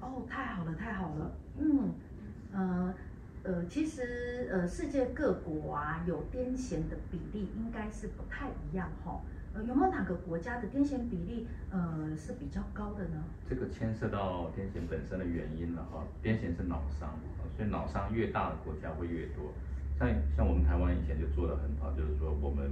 [0.01, 1.95] 哦，太好了，太好了，嗯。
[2.53, 2.95] 呃
[3.43, 9.21] 呃，其实呃，世界各国啊，有癫痫的比例应该是不太一样哈。
[9.59, 13.25] 呃，有没有哪个国家的癫痫比例呃是比较高的呢？
[13.49, 16.05] 这个牵涉到癫痫本身的原因了哈。
[16.23, 17.11] 癫痫是脑伤，
[17.57, 19.53] 所以脑伤越大的国家会越多。
[19.99, 22.71] 像像我们台湾以前就做得很好，就是说我们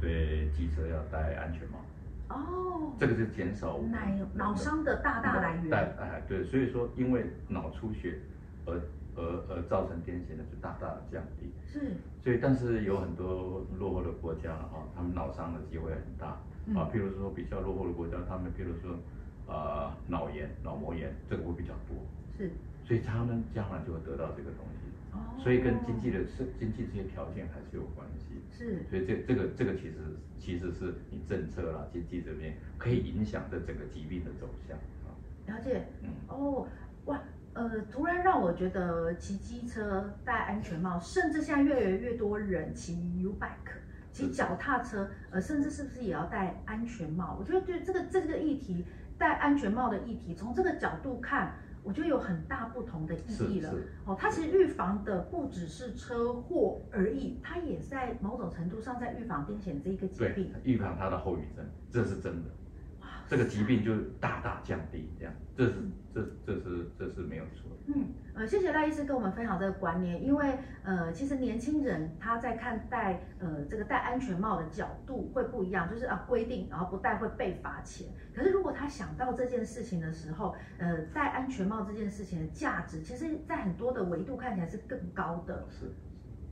[0.00, 2.34] 对机车要戴安全帽。
[2.34, 2.92] 哦。
[2.98, 3.98] 这个是减少脑
[4.34, 5.74] 脑伤的大大来源。
[5.74, 8.18] 哎，对，所以说因为脑出血
[8.64, 8.80] 而。
[9.14, 16.28] 而而造成癫痫的就大大的降低，是，所以但是有很多落后的国家哈，他们脑伤的机会很大，
[16.74, 18.96] 啊，譬如说比较落后的国家，他们譬如说，
[19.46, 21.96] 呃，脑炎、脑膜炎这个会比较多，
[22.38, 22.50] 是，
[22.84, 29.96] 所以他们将来就会得到这个东西，哦，所以跟经济的是经济这些条件还是有关系，是，所以这这个这个其实
[30.38, 35.12] 其实是你政策啦、经济这边可以影响这整个疾病的走向啊，
[35.48, 36.66] 了解，嗯，哦，
[37.04, 37.20] 哇。
[37.54, 43.74] 呃，突然让我觉得骑机车戴安全帽，甚至现在越来越多人骑 U bike，
[44.10, 47.36] 骑脚踏车，呃，甚至是不是也要戴安全帽？
[47.38, 48.86] 我觉得对这个这个议题，
[49.18, 53.74] 戴安全帽的议题，从这个角度看，我觉得有很大不同的意义了。
[54.06, 62.50] 哦，它其实预防的不只是车祸而已，它也在某种程度上在预防癫痫这一个疾病，预防它的后遗症，这是真的。
[63.22, 65.74] 哇，这个疾病就大大降低，这样，这是
[66.12, 67.70] 这这是这是没有错。
[67.86, 78.08] 嗯，呃，谢谢赖医师跟我们分享这个观念，因为呃，其实年轻人他在看待呃这个戴安全帽的角度会不一样，就是啊规定然后不戴会被罚钱。
[78.34, 85.66] 可是如果他想到这件事情的时候，呃，戴安全帽这件事情的价值，其实在很多的维度看起来是更高的。
[85.68, 85.86] 是，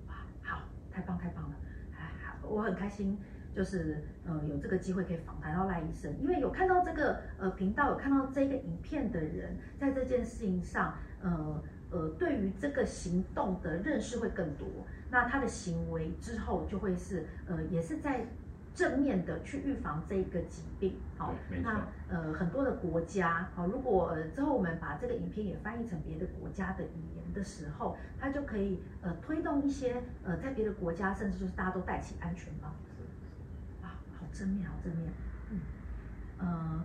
[0.09, 1.56] 哇，好，太棒太棒了，
[1.96, 3.18] 哎，好，我很开心。
[3.54, 14.66] 就是呃有这个机会可以访谈到赖医生，因为有看到这个呃频道，有看到这个影片的人，在这件事情上，呃呃对于这个行动的认识会更多，
[15.10, 18.24] 那他的行为之后就会是呃也是在
[18.72, 20.94] 正面的去预防这一个疾病。
[21.18, 32.70] 好，那呃很多的国家，好，如果之后我们把这个影片也翻译成别的国家的语言的时候，它就可以呃推动一些呃在别的国家，甚至就是大家都戴起安全帽。
[34.32, 35.12] 正面好正面，
[35.50, 35.60] 嗯，
[36.38, 36.84] 呃，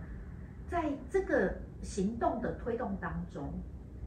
[0.68, 3.52] 在这个行动的推动当中，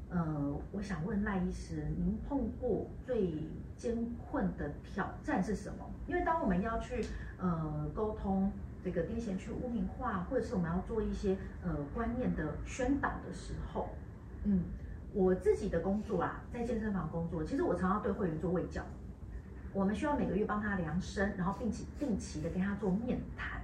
[0.09, 3.33] 呃，我想问赖医师，您碰过最
[3.75, 5.85] 艰困的挑战是什么？
[6.07, 7.05] 因为当我们要去
[7.39, 8.51] 呃沟通
[8.83, 13.89] 这个癫痫去污名化，或者是我们要做一些呃观念的宣导的时候，
[14.43, 14.63] 嗯，
[15.13, 18.83] 我自己的工作啊，在健身房工作，其实我常常对会员做卫教。
[19.79, 23.61] 我们需要每个月帮他量身，然后并且定期的跟他做面谈，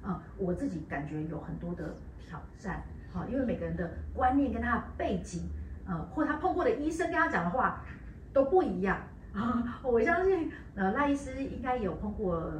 [0.00, 5.42] 啊、嗯，我自己感觉有很多的挑战，好，因为每个人的观念跟他的背景，
[5.86, 7.84] 呃，或他碰过的医生跟他讲的话
[8.32, 8.98] 都不一样
[9.34, 9.78] 啊。
[9.82, 12.50] 我相信，呃，赖医师应该有碰过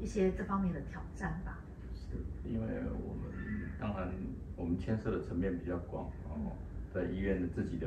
[0.00, 1.58] 一些这方面的挑战吧？
[1.94, 4.10] 是，因为我们当然
[4.56, 6.50] 我们牵涉的层面比较广哦，
[6.92, 7.86] 在医院的自己的。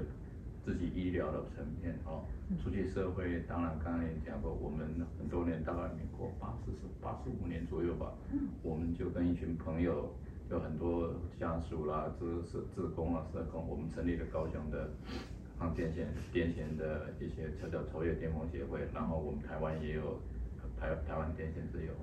[0.63, 2.24] 自己医疗的层面哦，
[2.63, 8.13] 出去社会，当然刚刚也讲过，我们很多年，大概民国八十是八十五年左右吧，
[8.62, 10.13] 我们就跟一群朋友，
[10.50, 14.89] 有很多家属啦、志是志工啊、社工，我们成立了高雄的
[15.58, 20.19] 抗癫痫癫痫的一些叫叫超越巅峰协会，然后我们台湾也有
[20.80, 21.93] 台台湾癫痫之友。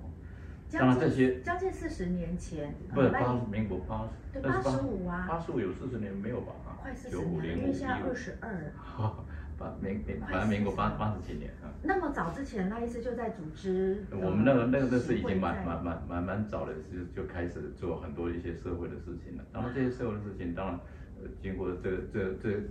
[0.71, 6.68] 当然这些将近四十年前，不是八民国八十，八十五啊，八十五有四十年没有吧？
[6.81, 8.71] 快四十年，因为现在二十二。
[8.75, 9.25] 好，
[9.57, 11.69] 八民民反正民国八八十几年啊。
[11.83, 14.03] 那么早之前，那一次就在组织。
[14.11, 19.43] 我们那个那个那是已经蛮蛮蛮蛮蛮早的，就就开始做很多一些社会的事情了。
[19.53, 20.79] 然后这些社会的事情，当然
[21.21, 22.61] 呃经过这这这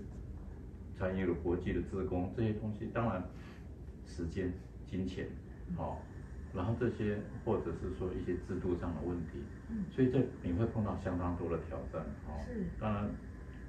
[0.99, 3.23] 参与了国际的志工这些东西，当然
[4.07, 4.53] 时间、
[4.87, 5.27] 金钱，
[5.77, 6.01] 好。
[6.55, 13.05] 然后这些，或者是说一些制度上的问题，嗯，所以这你会碰到相当多的挑战，哦，是，当然，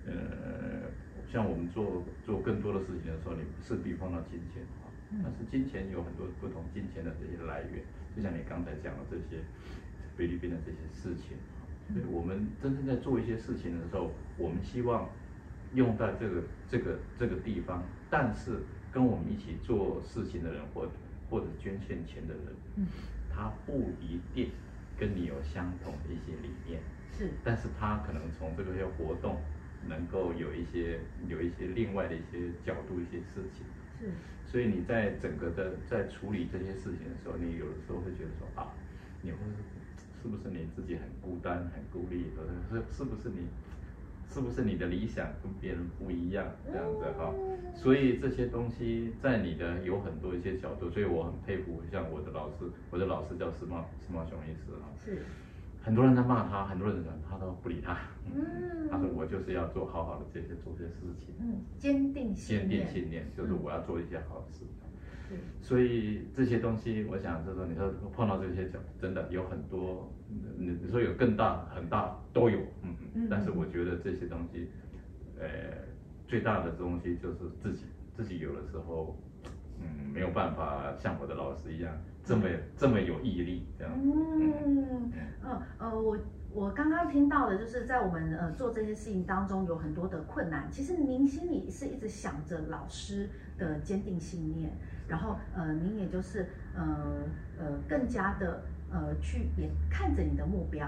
[0.09, 0.89] 呃，
[1.31, 4.89] 像我们做做更多的事情的时候，你势必碰到金钱，啊，
[5.23, 7.83] 但是金钱有很多不同金钱的这些来源，
[8.15, 9.41] 就像你刚才讲的这些
[10.17, 11.37] 菲律宾的这些事情，
[11.93, 15.09] 所以我们真正在做一些事情的时候，我们希望
[15.73, 18.59] 用在这个这个这个地方，但是
[18.91, 20.91] 跟我们一起做事情的人或者。
[21.29, 22.45] 或者捐献钱的人，
[22.77, 22.87] 嗯，
[23.29, 24.49] 他不一定
[24.97, 29.37] 跟你有相同的一些理念，是，但是他可能从这个些活动，
[29.87, 33.65] 能够有一些有一些另外的一些角度一些事情，
[33.99, 34.11] 是，
[34.45, 38.71] 所以你在整个的在处理这些事情的时候，你有的时候会觉得说啊，
[39.21, 39.37] 你会
[40.21, 43.47] 是不是你自己很孤单很孤立，或者是是不是你？
[44.31, 47.33] 是不是你的理想跟别人不一样这样子哈？
[47.73, 54.87] 所以这些东西在你的有很多一些角度，所以我很佩服像我的老师，我的老师叫司马司马雄医师哈。
[55.03, 55.25] 是。
[55.81, 57.97] 很多人在骂他，很多人讲他都不理他。
[58.25, 58.87] 嗯。
[58.89, 61.35] 他说我就是要做好好的这些做这些事情。
[61.39, 61.61] 嗯。
[61.77, 62.69] 坚定信念。
[62.69, 64.65] 坚定信念就是我要做一些好事。
[65.61, 70.11] 所以这些东西，我想就是，你说碰到这些角，真的有很多，
[70.57, 73.27] 你你说有更大很大都有，嗯嗯。
[73.29, 74.69] 但是我觉得这些东西，
[75.37, 75.47] 呃，
[76.27, 77.83] 最大的东西就是自己
[78.17, 79.15] 自己有的时候，
[79.81, 83.93] 嗯，没有办法像我的老师一样这么这么有毅力这样。
[83.95, 85.11] 嗯
[85.43, 86.17] 嗯呃我
[86.51, 94.71] 我刚刚听到的就是在我们呃做这些事情当中有很多的困难，其实您心里是一直想着老师的坚定信念。
[95.07, 97.23] 然后，呃，您也就是，呃，
[97.57, 98.61] 呃，更加的，
[98.91, 100.87] 呃，去也看着你的目标，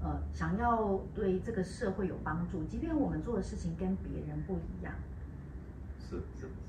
[0.00, 4.92] 呃，想要对这个社会有帮助，即便我们做的事情跟别人不一样。
[5.98, 6.65] 是是是。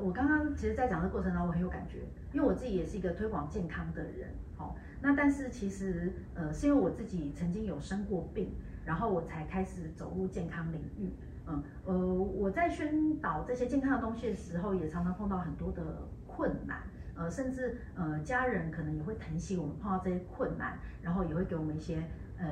[0.00, 1.98] 我刚刚其实，在讲的过程当中，我很有感觉，
[2.32, 8.52] 因为我自己也是一个推广健康的人，好，那但是其实，呃，是因为我自己曾经有生过病，
[8.84, 11.10] 然后我才开始走入健康领域。
[11.46, 15.82] 嗯，呃，我在宣导这些健康的东西的时候，也常常碰到很多的
[16.26, 16.82] 困难，
[17.14, 22.02] 呃，甚至呃，家人可能也会疼惜我们碰到这些困难，然后也会给我们一些
[22.36, 22.46] 呃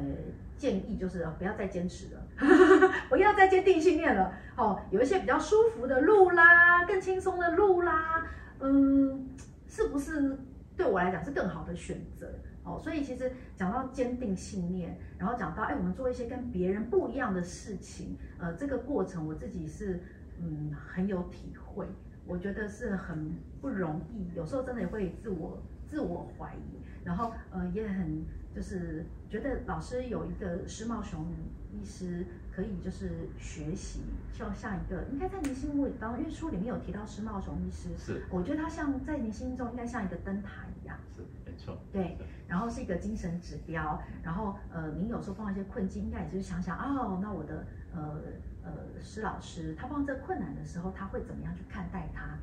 [0.57, 2.27] 建议就是不要再坚持了，
[3.09, 4.33] 不要再坚定信念了。
[4.57, 8.27] 哦，有一些比较舒服的路啦，更轻松的路啦，
[8.61, 9.29] 嗯，
[9.69, 10.39] 是不是
[10.77, 12.29] 对我来讲是更好的选择？
[12.65, 20.03] 哦，所以其实讲到坚定信念，然后讲到哎，我们做一些跟别人不一样的事情，呃，这个过程我自己是
[20.41, 21.87] 嗯很有体会，
[22.27, 28.25] 我觉得是很不容易，有时候真的也会自我自我怀疑，然后呃也很
[28.55, 31.27] 就是觉得老师有一个施茂雄
[31.73, 34.01] 医师可以就是学习，
[34.33, 42.17] 就像一个应该在您心目当中，因为书里面有提到施茂雄医师，是，我觉得他像在您心中应该像一个灯塔一样，是没错，对。
[42.49, 48.21] 然后是一个精神指标，然后呃，您有时候碰到一些困境，应该也是想想哦，那我的呃
[48.63, 48.71] 呃
[49.03, 52.39] 施老师，他碰到这困难的时候，他会怎么样去看待他？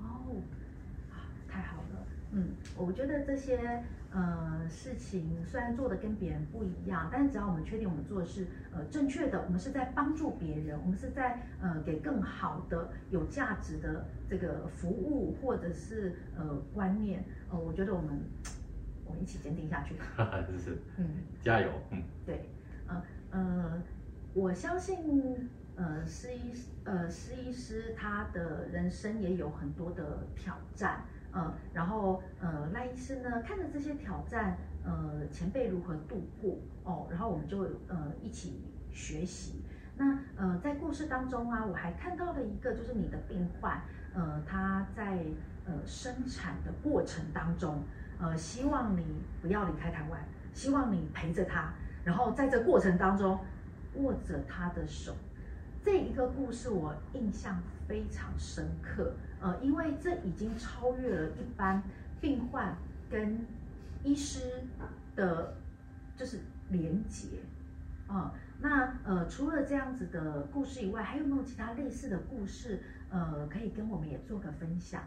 [0.00, 0.34] 哦，
[1.12, 1.91] 啊，太好了，
[2.32, 18.20] 嗯，我觉得这些呃事情虽然做的跟别人不一样，但是只要我们确定我们做的是呃正确的，我们是在帮助别人，我们是在呃给更好的有价值的这个服务或者是呃观念，呃，我觉得我们。
[19.04, 19.96] 我们一起坚定下去，
[20.46, 21.04] 是是，嗯，
[21.42, 22.48] 加油，嗯，对，
[22.86, 23.82] 呃呃，
[24.32, 26.54] 我相信，呃，施医
[26.84, 38.62] 呃施医师他的人生也有很多的挑战，呃，然后呃赖医师呢看着这些挑战，呃前辈如何度过哦，然后我们就呃一起
[38.92, 39.64] 学习。
[39.96, 43.82] 那呃在故事当中啊，我还看到了一个就是你的病患，
[44.14, 45.24] 呃他在
[45.66, 47.82] 呃生产的过程当中。
[48.20, 49.04] 呃，希望你
[49.40, 50.20] 不要离开台湾，
[50.54, 51.72] 希望你陪着他，
[52.04, 53.36] 然后在这过程当中
[53.96, 55.12] 握着他的手，
[55.82, 59.12] 这一个故事我印象非常深刻。
[59.42, 61.82] 呃，因为这已经超越了一般
[62.20, 62.76] 病患
[63.10, 63.44] 跟
[64.04, 64.62] 医师
[65.16, 65.56] 的，
[66.16, 66.38] 就是
[66.70, 67.40] 连结
[68.06, 68.34] 啊、呃。
[68.60, 72.80] 那呃，除了这样子的故事以外，还有没有其他类似的故事？
[73.10, 75.02] 呃，可以跟我们也做个分享。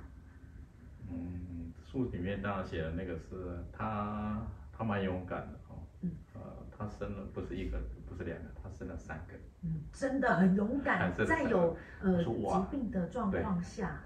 [1.09, 5.79] 嗯，书里面当然写的那个是他，他蛮勇敢的哦。
[6.01, 6.11] 嗯。
[6.33, 6.41] 呃，
[6.77, 9.33] 他生了不是一个，不是两个，他生了三个。
[9.61, 14.01] 嗯，真的很勇敢，在有呃疾病的状况下。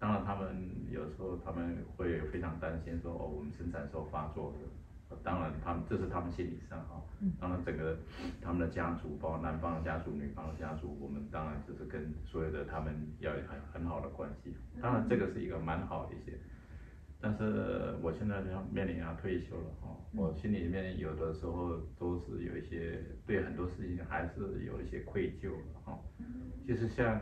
[0.00, 0.48] 是，当然他们
[0.90, 4.58] 有时候他们会非常担心说，哦，我们生产时候发作的。
[5.24, 7.02] 当然，他们这是他们心理上哈。
[7.40, 7.98] 当然，整个
[8.40, 14.54] 他们的家族，包括男方的家族、女方的家族，我们当然就是跟所有的他们要有很很好的关系。
[14.80, 16.38] 当然，这个是一个蛮好的一些。
[17.20, 25.98] 但是我现在要面临要退休了哈，我心里面有的时候都是有一些对很多事情还是有一些愧疚的哈。
[26.64, 27.20] 其实像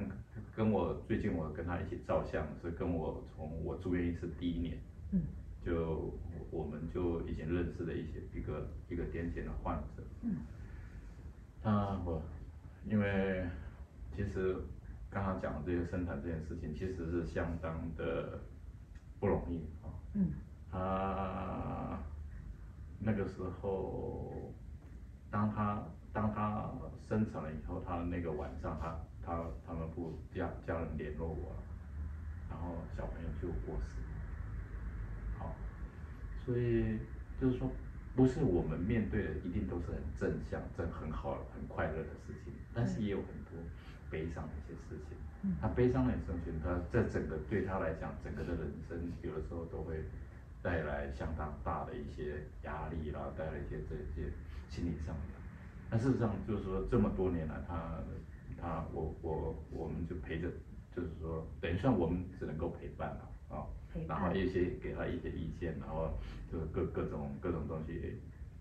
[0.56, 4.78] 跟我最近我跟他一起照相，是跟我从我住院医师第一年，
[5.12, 5.22] 嗯
[5.64, 6.12] 就。
[6.50, 10.02] 我们就已经认识了一些一个一个癫痫的患者。
[10.22, 10.36] 嗯。
[11.62, 12.22] 他，我
[12.86, 13.46] 因为
[14.16, 14.56] 其实
[15.10, 18.40] 刚刚讲的这些生产这件事情，其实是相当的
[19.20, 19.92] 不容易啊。
[20.14, 20.32] 嗯。
[20.70, 21.98] 他
[22.98, 24.54] 那个时候，
[25.30, 25.82] 当他
[26.14, 26.70] 当他
[27.06, 28.98] 生产了以后，他的那个晚上他，
[29.28, 31.54] 他他他们不家家人联络我，
[32.48, 34.00] 然后小朋友就过世。
[35.38, 35.54] 好
[36.46, 36.98] 所以
[37.38, 37.70] 就是说，
[38.16, 43.52] 不是我们面对的一定都是很正向、正很好、很快乐的事情，但是也有很多
[44.10, 45.16] 悲伤的一些事情。
[45.60, 50.02] 他悲伤的事情，他在整个对他来讲，整个的人生有的时候都会
[50.62, 54.32] 带来相当大的一些压力啦，带来一些这些
[54.68, 55.38] 心理上的。
[55.90, 58.02] 但事实上，就是说这么多年来，他
[58.60, 60.48] 他我我我们就陪着，
[60.94, 63.66] 就是说等于算我们只能够陪伴了啊。
[64.06, 66.10] 然后一些给他一些意见，然后
[66.52, 68.20] 就是各各种各种东西，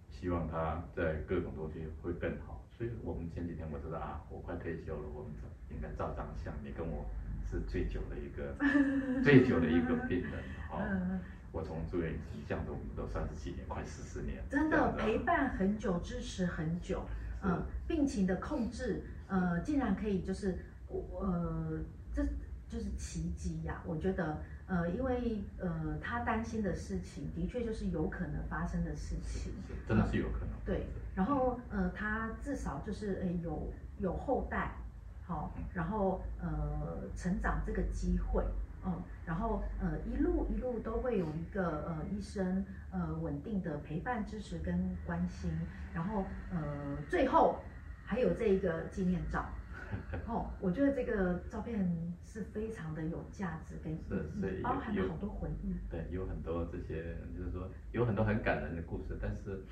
[0.09, 2.63] 希望他在各种东西会更好。
[2.77, 5.31] 所以我们前几天我知道啊，我快退休了，我们
[5.69, 6.53] 应该照张相。
[6.63, 7.05] 你跟我
[7.49, 8.55] 是最久的一个
[9.21, 10.31] 最久的一个病人，
[10.69, 10.81] 好，
[11.51, 12.13] 我从住院
[12.47, 17.03] 这样子，我们都三十几年，快四十年，真的陪伴很久，支持很久，
[17.43, 20.57] 嗯，病情的控制，呃，竟然可以就是，
[20.89, 21.79] 呃，
[22.11, 22.23] 这
[22.67, 24.37] 就是奇迹呀，我觉得。
[24.69, 29.53] 呃，因为呃，他担心的事情，的确就是有可能发生的事情，
[29.87, 30.49] 真的是有可能。
[30.65, 34.75] 对，然后呃，他至少就是呃有有后代，
[35.23, 38.43] 好，然后呃成长这个机会，
[38.85, 45.49] 嗯，然后呃一路一路都会有一个呃医生呃稳定的陪伴、支持跟关心，
[45.93, 47.61] 然后呃最后
[48.07, 49.45] 还有这一个纪念照。
[50.27, 51.89] 哦，我觉得这个照片
[52.21, 55.73] 是非常的有价值跟意义，包含了好多回忆。
[55.89, 59.63] 对，有很多这些，就是说有很多很感人的故事，但是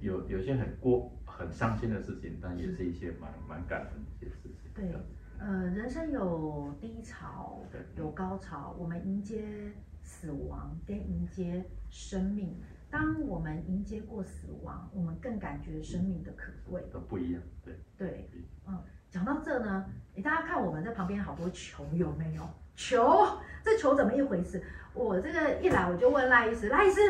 [0.00, 4.70] 有有些很过很伤心的事情，但也是一些蛮蛮感人的一些事情。
[4.74, 4.94] 对，
[5.40, 7.58] 呃，人生有低潮，
[7.96, 9.72] 有高潮，我们迎接
[10.04, 12.54] 死亡跟迎接生命。
[12.92, 16.84] 当我们迎接过死亡，我们更感觉生命的可贵。
[16.92, 17.74] 都不一样，对。
[17.96, 18.30] 对，
[18.68, 18.78] 嗯，
[19.10, 22.46] 讲到这呢，诶，大家看我们这旁边好多球有没有？
[22.76, 23.26] 球，
[23.64, 24.62] 这球怎么一回事？
[24.92, 27.00] 我这个一来我就问赖医师，赖医师，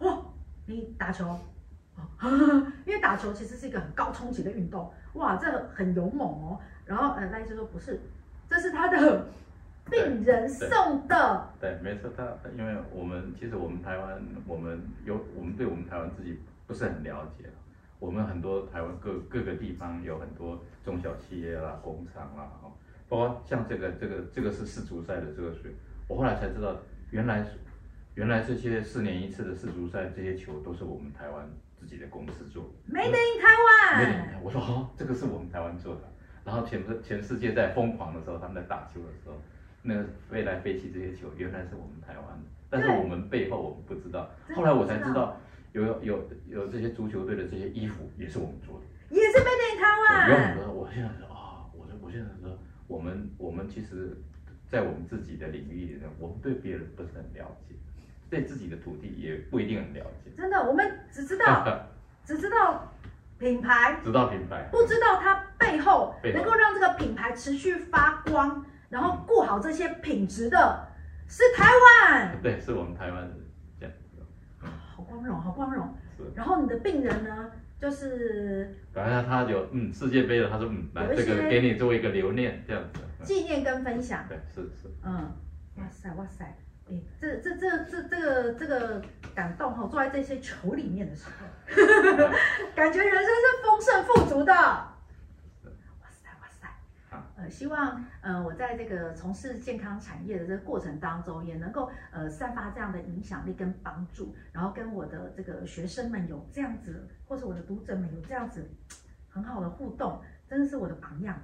[0.00, 0.20] 哇，
[0.66, 1.38] 你打球？
[1.96, 2.08] 哦，
[2.84, 6.60] 因为打球其实是一个很高冲击的运动，哇，这很勇猛哦。
[6.84, 8.00] 然后呃，赖医师说不是，
[8.48, 9.24] 这是他的。
[9.90, 12.26] 病人送的，对，对，没错，他
[12.56, 17.44] 因为我们其实我们台湾，我们有我们对我们台湾自己不是很了解，
[17.98, 22.72] 我们很多台湾各各个地方有很多中小企业啦、工厂啦，哈，
[23.08, 25.70] 包括像这个这个这个是世足赛的这个水，
[26.08, 26.74] 我后来才知道，
[27.10, 27.44] 原来
[28.14, 34.40] 原来这些四年一次的世足赛这些球都是我们台湾自己的公司做的，Made in Taiwan。
[34.42, 36.00] 我说哦，这个是我们台湾做的，
[36.42, 39.34] 然后全全世界在疯狂的时候，他们在打球的时候。
[39.86, 44.30] 那个飞来飞去这些球，原来是我们台湾的，但是我们背后我们不知道。
[44.56, 45.38] 后来我才知道，
[45.72, 50.30] 有有有这些足球队的这些衣服也是我们做的，也是 Made in Taiwan。
[50.30, 54.16] 有很多，我现在说啊，我我现在说，我们我们其实，
[54.70, 57.74] 在我们自己的领域里面，我们对别人不是很了解，
[58.30, 60.30] 对自己的土地也不一定很了解。
[60.34, 61.86] 真的，我们只知道
[62.24, 62.90] 只知道
[63.38, 68.64] 品牌，知道品牌，不知道它背后能够让这个品牌持续发光。
[68.94, 70.86] 然后顾好这些品质的，
[71.26, 72.40] 是台湾。
[72.40, 73.30] 对，是我们台湾人
[73.80, 73.92] 这样
[74.62, 75.92] 好光荣，好光荣。
[76.16, 76.22] 是。
[76.32, 78.72] 然后你的病人呢，就是。
[78.92, 83.00] 反正他有嗯世界杯的，他说嗯来这个给你作为一个留念这样子。
[83.24, 84.24] 纪念跟分享。
[84.28, 84.88] 对，是是。
[85.02, 85.12] 嗯，
[85.78, 86.44] 哇塞哇塞，
[86.88, 89.02] 哎，这这这这这个这个
[89.34, 91.44] 感动哈，坐在这些球里面的时候，
[92.76, 94.54] 感觉人生是丰盛富足的。
[97.44, 108.66] 呃，希望呃我在这个从事健康产业的这个过程当中，也能够呃散发这样的影响力跟帮助，然后跟我的这个学生们有这样子，或是我的读者们有这样子
[109.28, 111.38] 很好的互动，真的是我的榜样。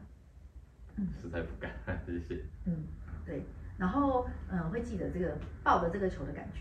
[0.97, 1.71] 嗯，实在不敢，
[2.07, 2.43] 谢谢。
[2.65, 2.85] 嗯，
[3.27, 3.45] 对，
[3.77, 6.61] 然后嗯、呃、会记得这个抱着这个球的感觉。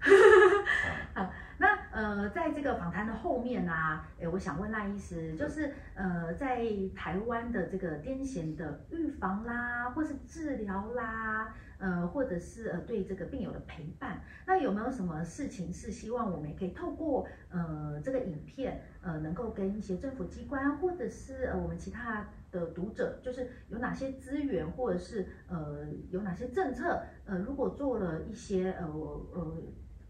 [1.14, 29.56] 好，那呃，在这个访谈的后面啊，诶，我想问赖医师，就是呃，在台湾的这个癫痫的预防啦，或是治疗啦，呃，或者是呃对这个病友的陪伴，那有没有什么事情是希望我们也可以透过呃这个影片，呃，能够跟一些政府机关，或者是呃我们其他的读者，就是有哪些资源，或者是呃有哪些政策，呃，如果做了一些呃呃。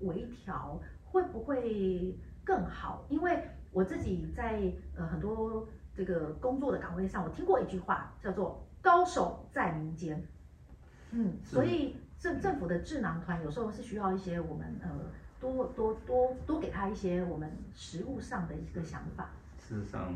[0.03, 0.81] 微调
[1.11, 3.05] 会不会更好？
[3.09, 3.43] 因为
[3.73, 10.23] 我自己在呃很多这个工作的岗位上，我听过一句话叫做“高手在民间”。
[11.11, 14.89] 嗯，所以政政府的智囊团有时候是需要一些我们呃
[15.41, 19.31] 多多多多给他一些我们实务上的一个想法。
[19.59, 20.15] 事实上，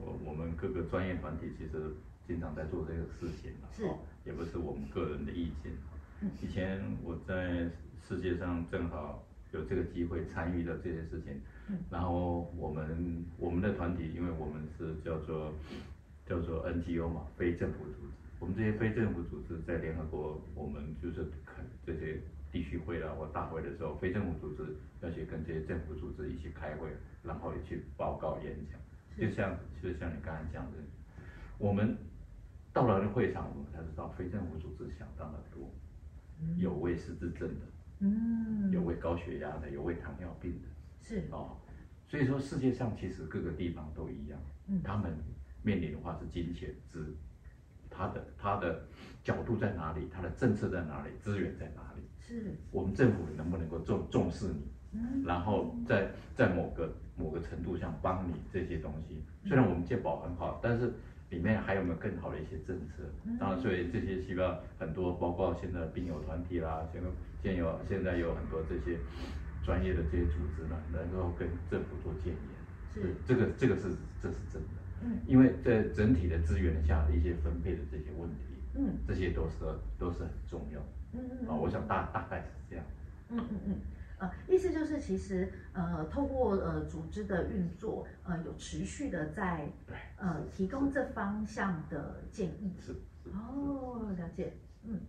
[0.00, 1.94] 我我们各个专业团体其实
[2.26, 3.88] 经常在做这个事情，是，
[4.24, 5.72] 也不是我们个人的意见。
[6.42, 7.68] 以前我在
[8.06, 11.40] 世界上正好有这个机会参与到这些事情，
[11.90, 15.52] 然后我们我们的团体，因为我们是叫做
[16.26, 22.20] 叫做 NGO 嘛，非政府组织，我们这些非政府组织在联合国，我们就是开这些
[22.52, 26.88] 地区会啦或大会的时候，非政府组织要去跟这些政府组织一起开会，
[27.22, 28.78] 然后也去报告演讲，
[29.18, 30.78] 就像就像你刚才讲的，
[31.58, 31.96] 我们
[32.72, 35.68] 到了会场，我们才知道非政府组织想当的多。
[36.56, 37.66] 有位失智症的，
[38.00, 40.68] 嗯，有位高血压的，有位糖尿病的，
[41.02, 41.28] 是。
[41.30, 41.56] 哦，
[42.08, 45.14] 所以说世界上其实各个地方都一样，嗯，他们
[45.62, 47.14] 面临的话是金钱资，
[47.88, 48.84] 他的他的
[49.22, 60.92] 角度在哪里，他的政策在哪里，资源在哪里，是，我们政府能不能够重重视你，嗯，然后在在某个某个程度上帮你这些东西，虽然我们健保很好，但是。
[61.30, 63.02] 里面还有没有更好的一些政策？
[63.38, 67.08] 当然，所以这些希望很多，包括现在病友团体啦，现在
[67.42, 68.98] 现有现在有很多这些
[69.64, 72.36] 专业的这些组织呢，能够跟政府做建言。
[72.92, 73.88] 是这个这个是
[74.20, 74.68] 这是真的。
[75.02, 79.54] 嗯，因为在整体的资源下的一些分配的这些问题，嗯，这些都是
[79.96, 80.80] 都是很重要。
[81.12, 81.48] 嗯嗯。
[81.48, 82.84] 啊，我想大大概是这样。
[83.30, 83.74] 嗯嗯嗯。
[84.20, 89.66] 呃，意思就是其实呃，透过呃组织的运作，呃，有持续的在
[90.18, 92.76] 呃提供这方向的建议。
[92.78, 92.92] 是。
[93.32, 94.52] 哦，了解。
[94.84, 95.00] 嗯。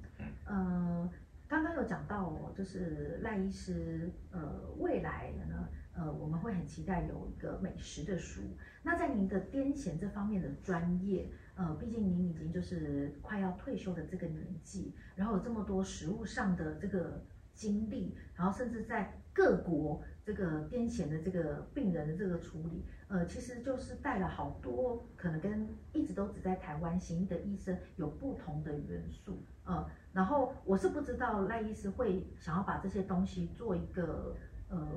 [0.46, 1.10] 呃，
[1.46, 4.40] 刚刚有讲到哦，就是赖医师，呃，
[4.78, 8.42] 未来呢，呃，我们会很期待有一个美食的书。
[8.82, 17.22] 那在您的癫痫这方面的专业，呃，毕竟您已经就是快要退休的这个年纪，然后有这么多食物上的这个。
[17.54, 34.36] 经历，然后甚至在各国这个癫痫的这个病人的这个处理，呃，其实就是带了好多可能跟一直都只在台湾行医的医生有不同的元素，呃，然后我是不知道赖医师会想要把这些东西做一个
[34.70, 34.88] 呃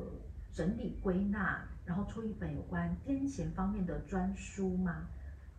[0.52, 5.08] 整理归纳，然后出一本有关癫痫方面的专书吗？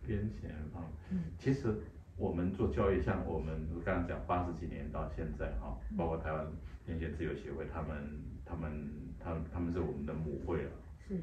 [0.06, 1.74] 癫痫方面，嗯，其实
[2.16, 6.46] 我们做教育，像我们刚刚讲八十几年到现在哈，包括台湾。
[6.86, 7.96] 癫痫自由协会，他们、
[8.44, 8.70] 他们、
[9.18, 10.70] 他们、他们是我们的母会了。
[11.08, 11.20] 是，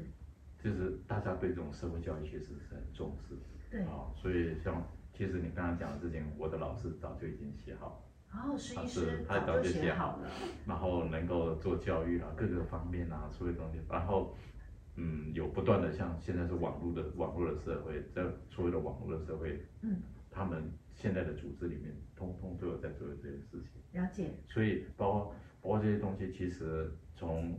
[0.62, 3.34] 就是大家对这种社会教育其实是很重视。
[3.70, 3.80] 对。
[3.84, 8.42] 啊、哦，所以像其实你刚刚讲的事情，我的老师早就已经写好了。
[8.52, 10.28] 哦，是医师他早就写好了。
[10.66, 14.36] 然后能够做教育啊，各个方面啊，所有东西，然后
[14.96, 24.00] 嗯，有不断的像现在是网络的网络的社会，在所有的网络的社会，嗯，他们现在的组织里面，通通都有在做这件事情。
[24.00, 24.30] 了解。
[24.48, 25.34] 所以包括。
[25.64, 27.56] 包括这些东西其实从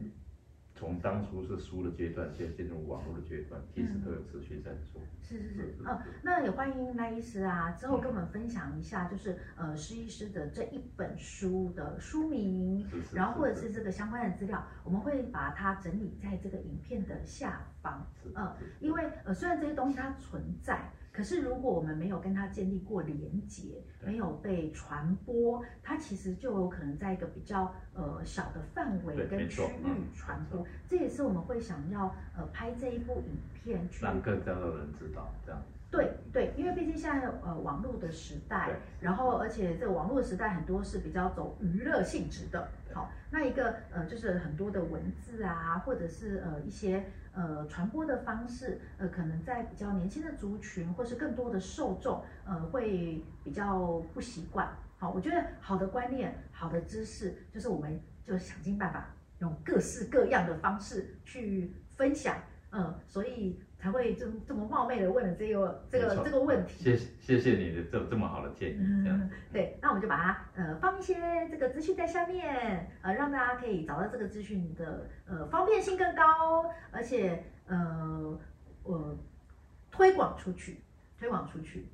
[0.75, 5.01] 从当初是书的阶段，现在进入网络的阶段，其实都有持续在做。
[5.23, 18.05] 是是是，哦，那也欢迎赖医师啊，之后跟我们分享一下，就是呃施医师的这一本书的书名，然后或者是这个相关的资料，我们会把它整理在这个影片的下方。
[18.35, 20.91] 嗯，因为呃虽然这些东西它存在。
[21.15, 30.67] 可是，如果我们没有跟他建立过连接，没有被传播，它其实就有可能在一个比较呃小的范围跟区域传播。
[30.89, 35.61] 这也是我们会想要呃拍这一部影片去让更多的人知道这样。
[35.89, 42.67] 对对，因为毕竟现在呃网络的时代，然后而且这网络时代很多是比较走娱乐性质的。
[42.95, 47.05] 好，那一个呃就是很多的文字啊，或者是呃一些。
[47.37, 54.69] 呃，传播的方式，呃，可能在比较年轻的族群，或是更多的受众，呃，会比较不习惯。
[54.97, 62.37] 好，我觉得好的观念、好的知识，就是我们就想尽办法用各式各样的方式去分享。
[62.71, 66.83] 嗯，所以才会这这么冒昧的问了这个这个这个问题。
[66.83, 68.77] 谢谢谢谢你的这这么好的建议。
[68.79, 71.15] 嗯，对，那我们就把它呃放一些
[71.49, 78.39] 这个资讯在下面，呃，让大家可以找到这个资讯的呃方便性更高，而且呃
[78.83, 79.17] 呃
[79.91, 80.81] 推广出去，
[81.19, 81.87] 推广出去。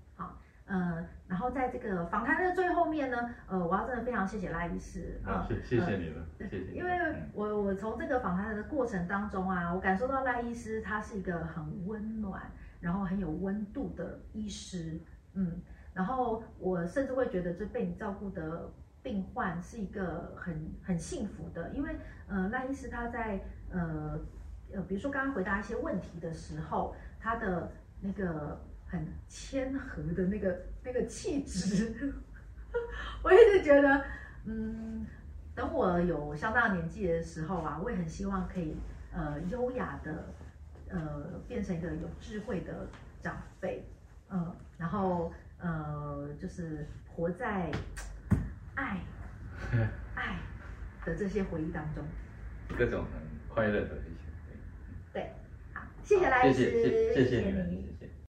[0.71, 6.71] 呃，然后在这个访谈的最后面呢，呃，我要真的非常谢谢赖医师啊，谢谢谢你了，谢谢。
[6.71, 6.91] 因为
[7.33, 12.49] 我我从这个访谈的过程当中啊，我感受到赖医师他是一个很温暖，
[12.79, 14.97] 然后很有温度的医师，
[15.33, 15.59] 嗯，
[15.93, 18.71] 然后我甚至会觉得这被你照顾的
[19.03, 21.97] 病患是一个很很幸福的，因为
[22.29, 24.17] 呃赖医师他在呃
[24.73, 27.69] 呃比如说刚刚回答一些问题的时候，他的
[27.99, 28.57] 那个。
[28.91, 32.13] 很谦和的那个那个气质，
[33.23, 34.03] 我一直觉得，
[34.43, 35.07] 嗯，
[35.55, 38.75] 等我有相当年纪的时候啊，我也很希望可以
[39.13, 40.33] 呃优雅的
[40.89, 42.85] 呃变成一个有智慧的
[43.21, 43.87] 长辈，
[44.29, 47.71] 嗯、呃，然后呃就是活在
[48.75, 48.99] 爱
[50.15, 50.37] 爱
[51.05, 52.03] 的这些回忆当中，
[52.77, 54.27] 各种很快乐的一些，
[55.13, 55.31] 对，
[55.73, 57.43] 好，谢谢赖医师，谢谢谢谢你。
[57.43, 57.90] 谢谢你。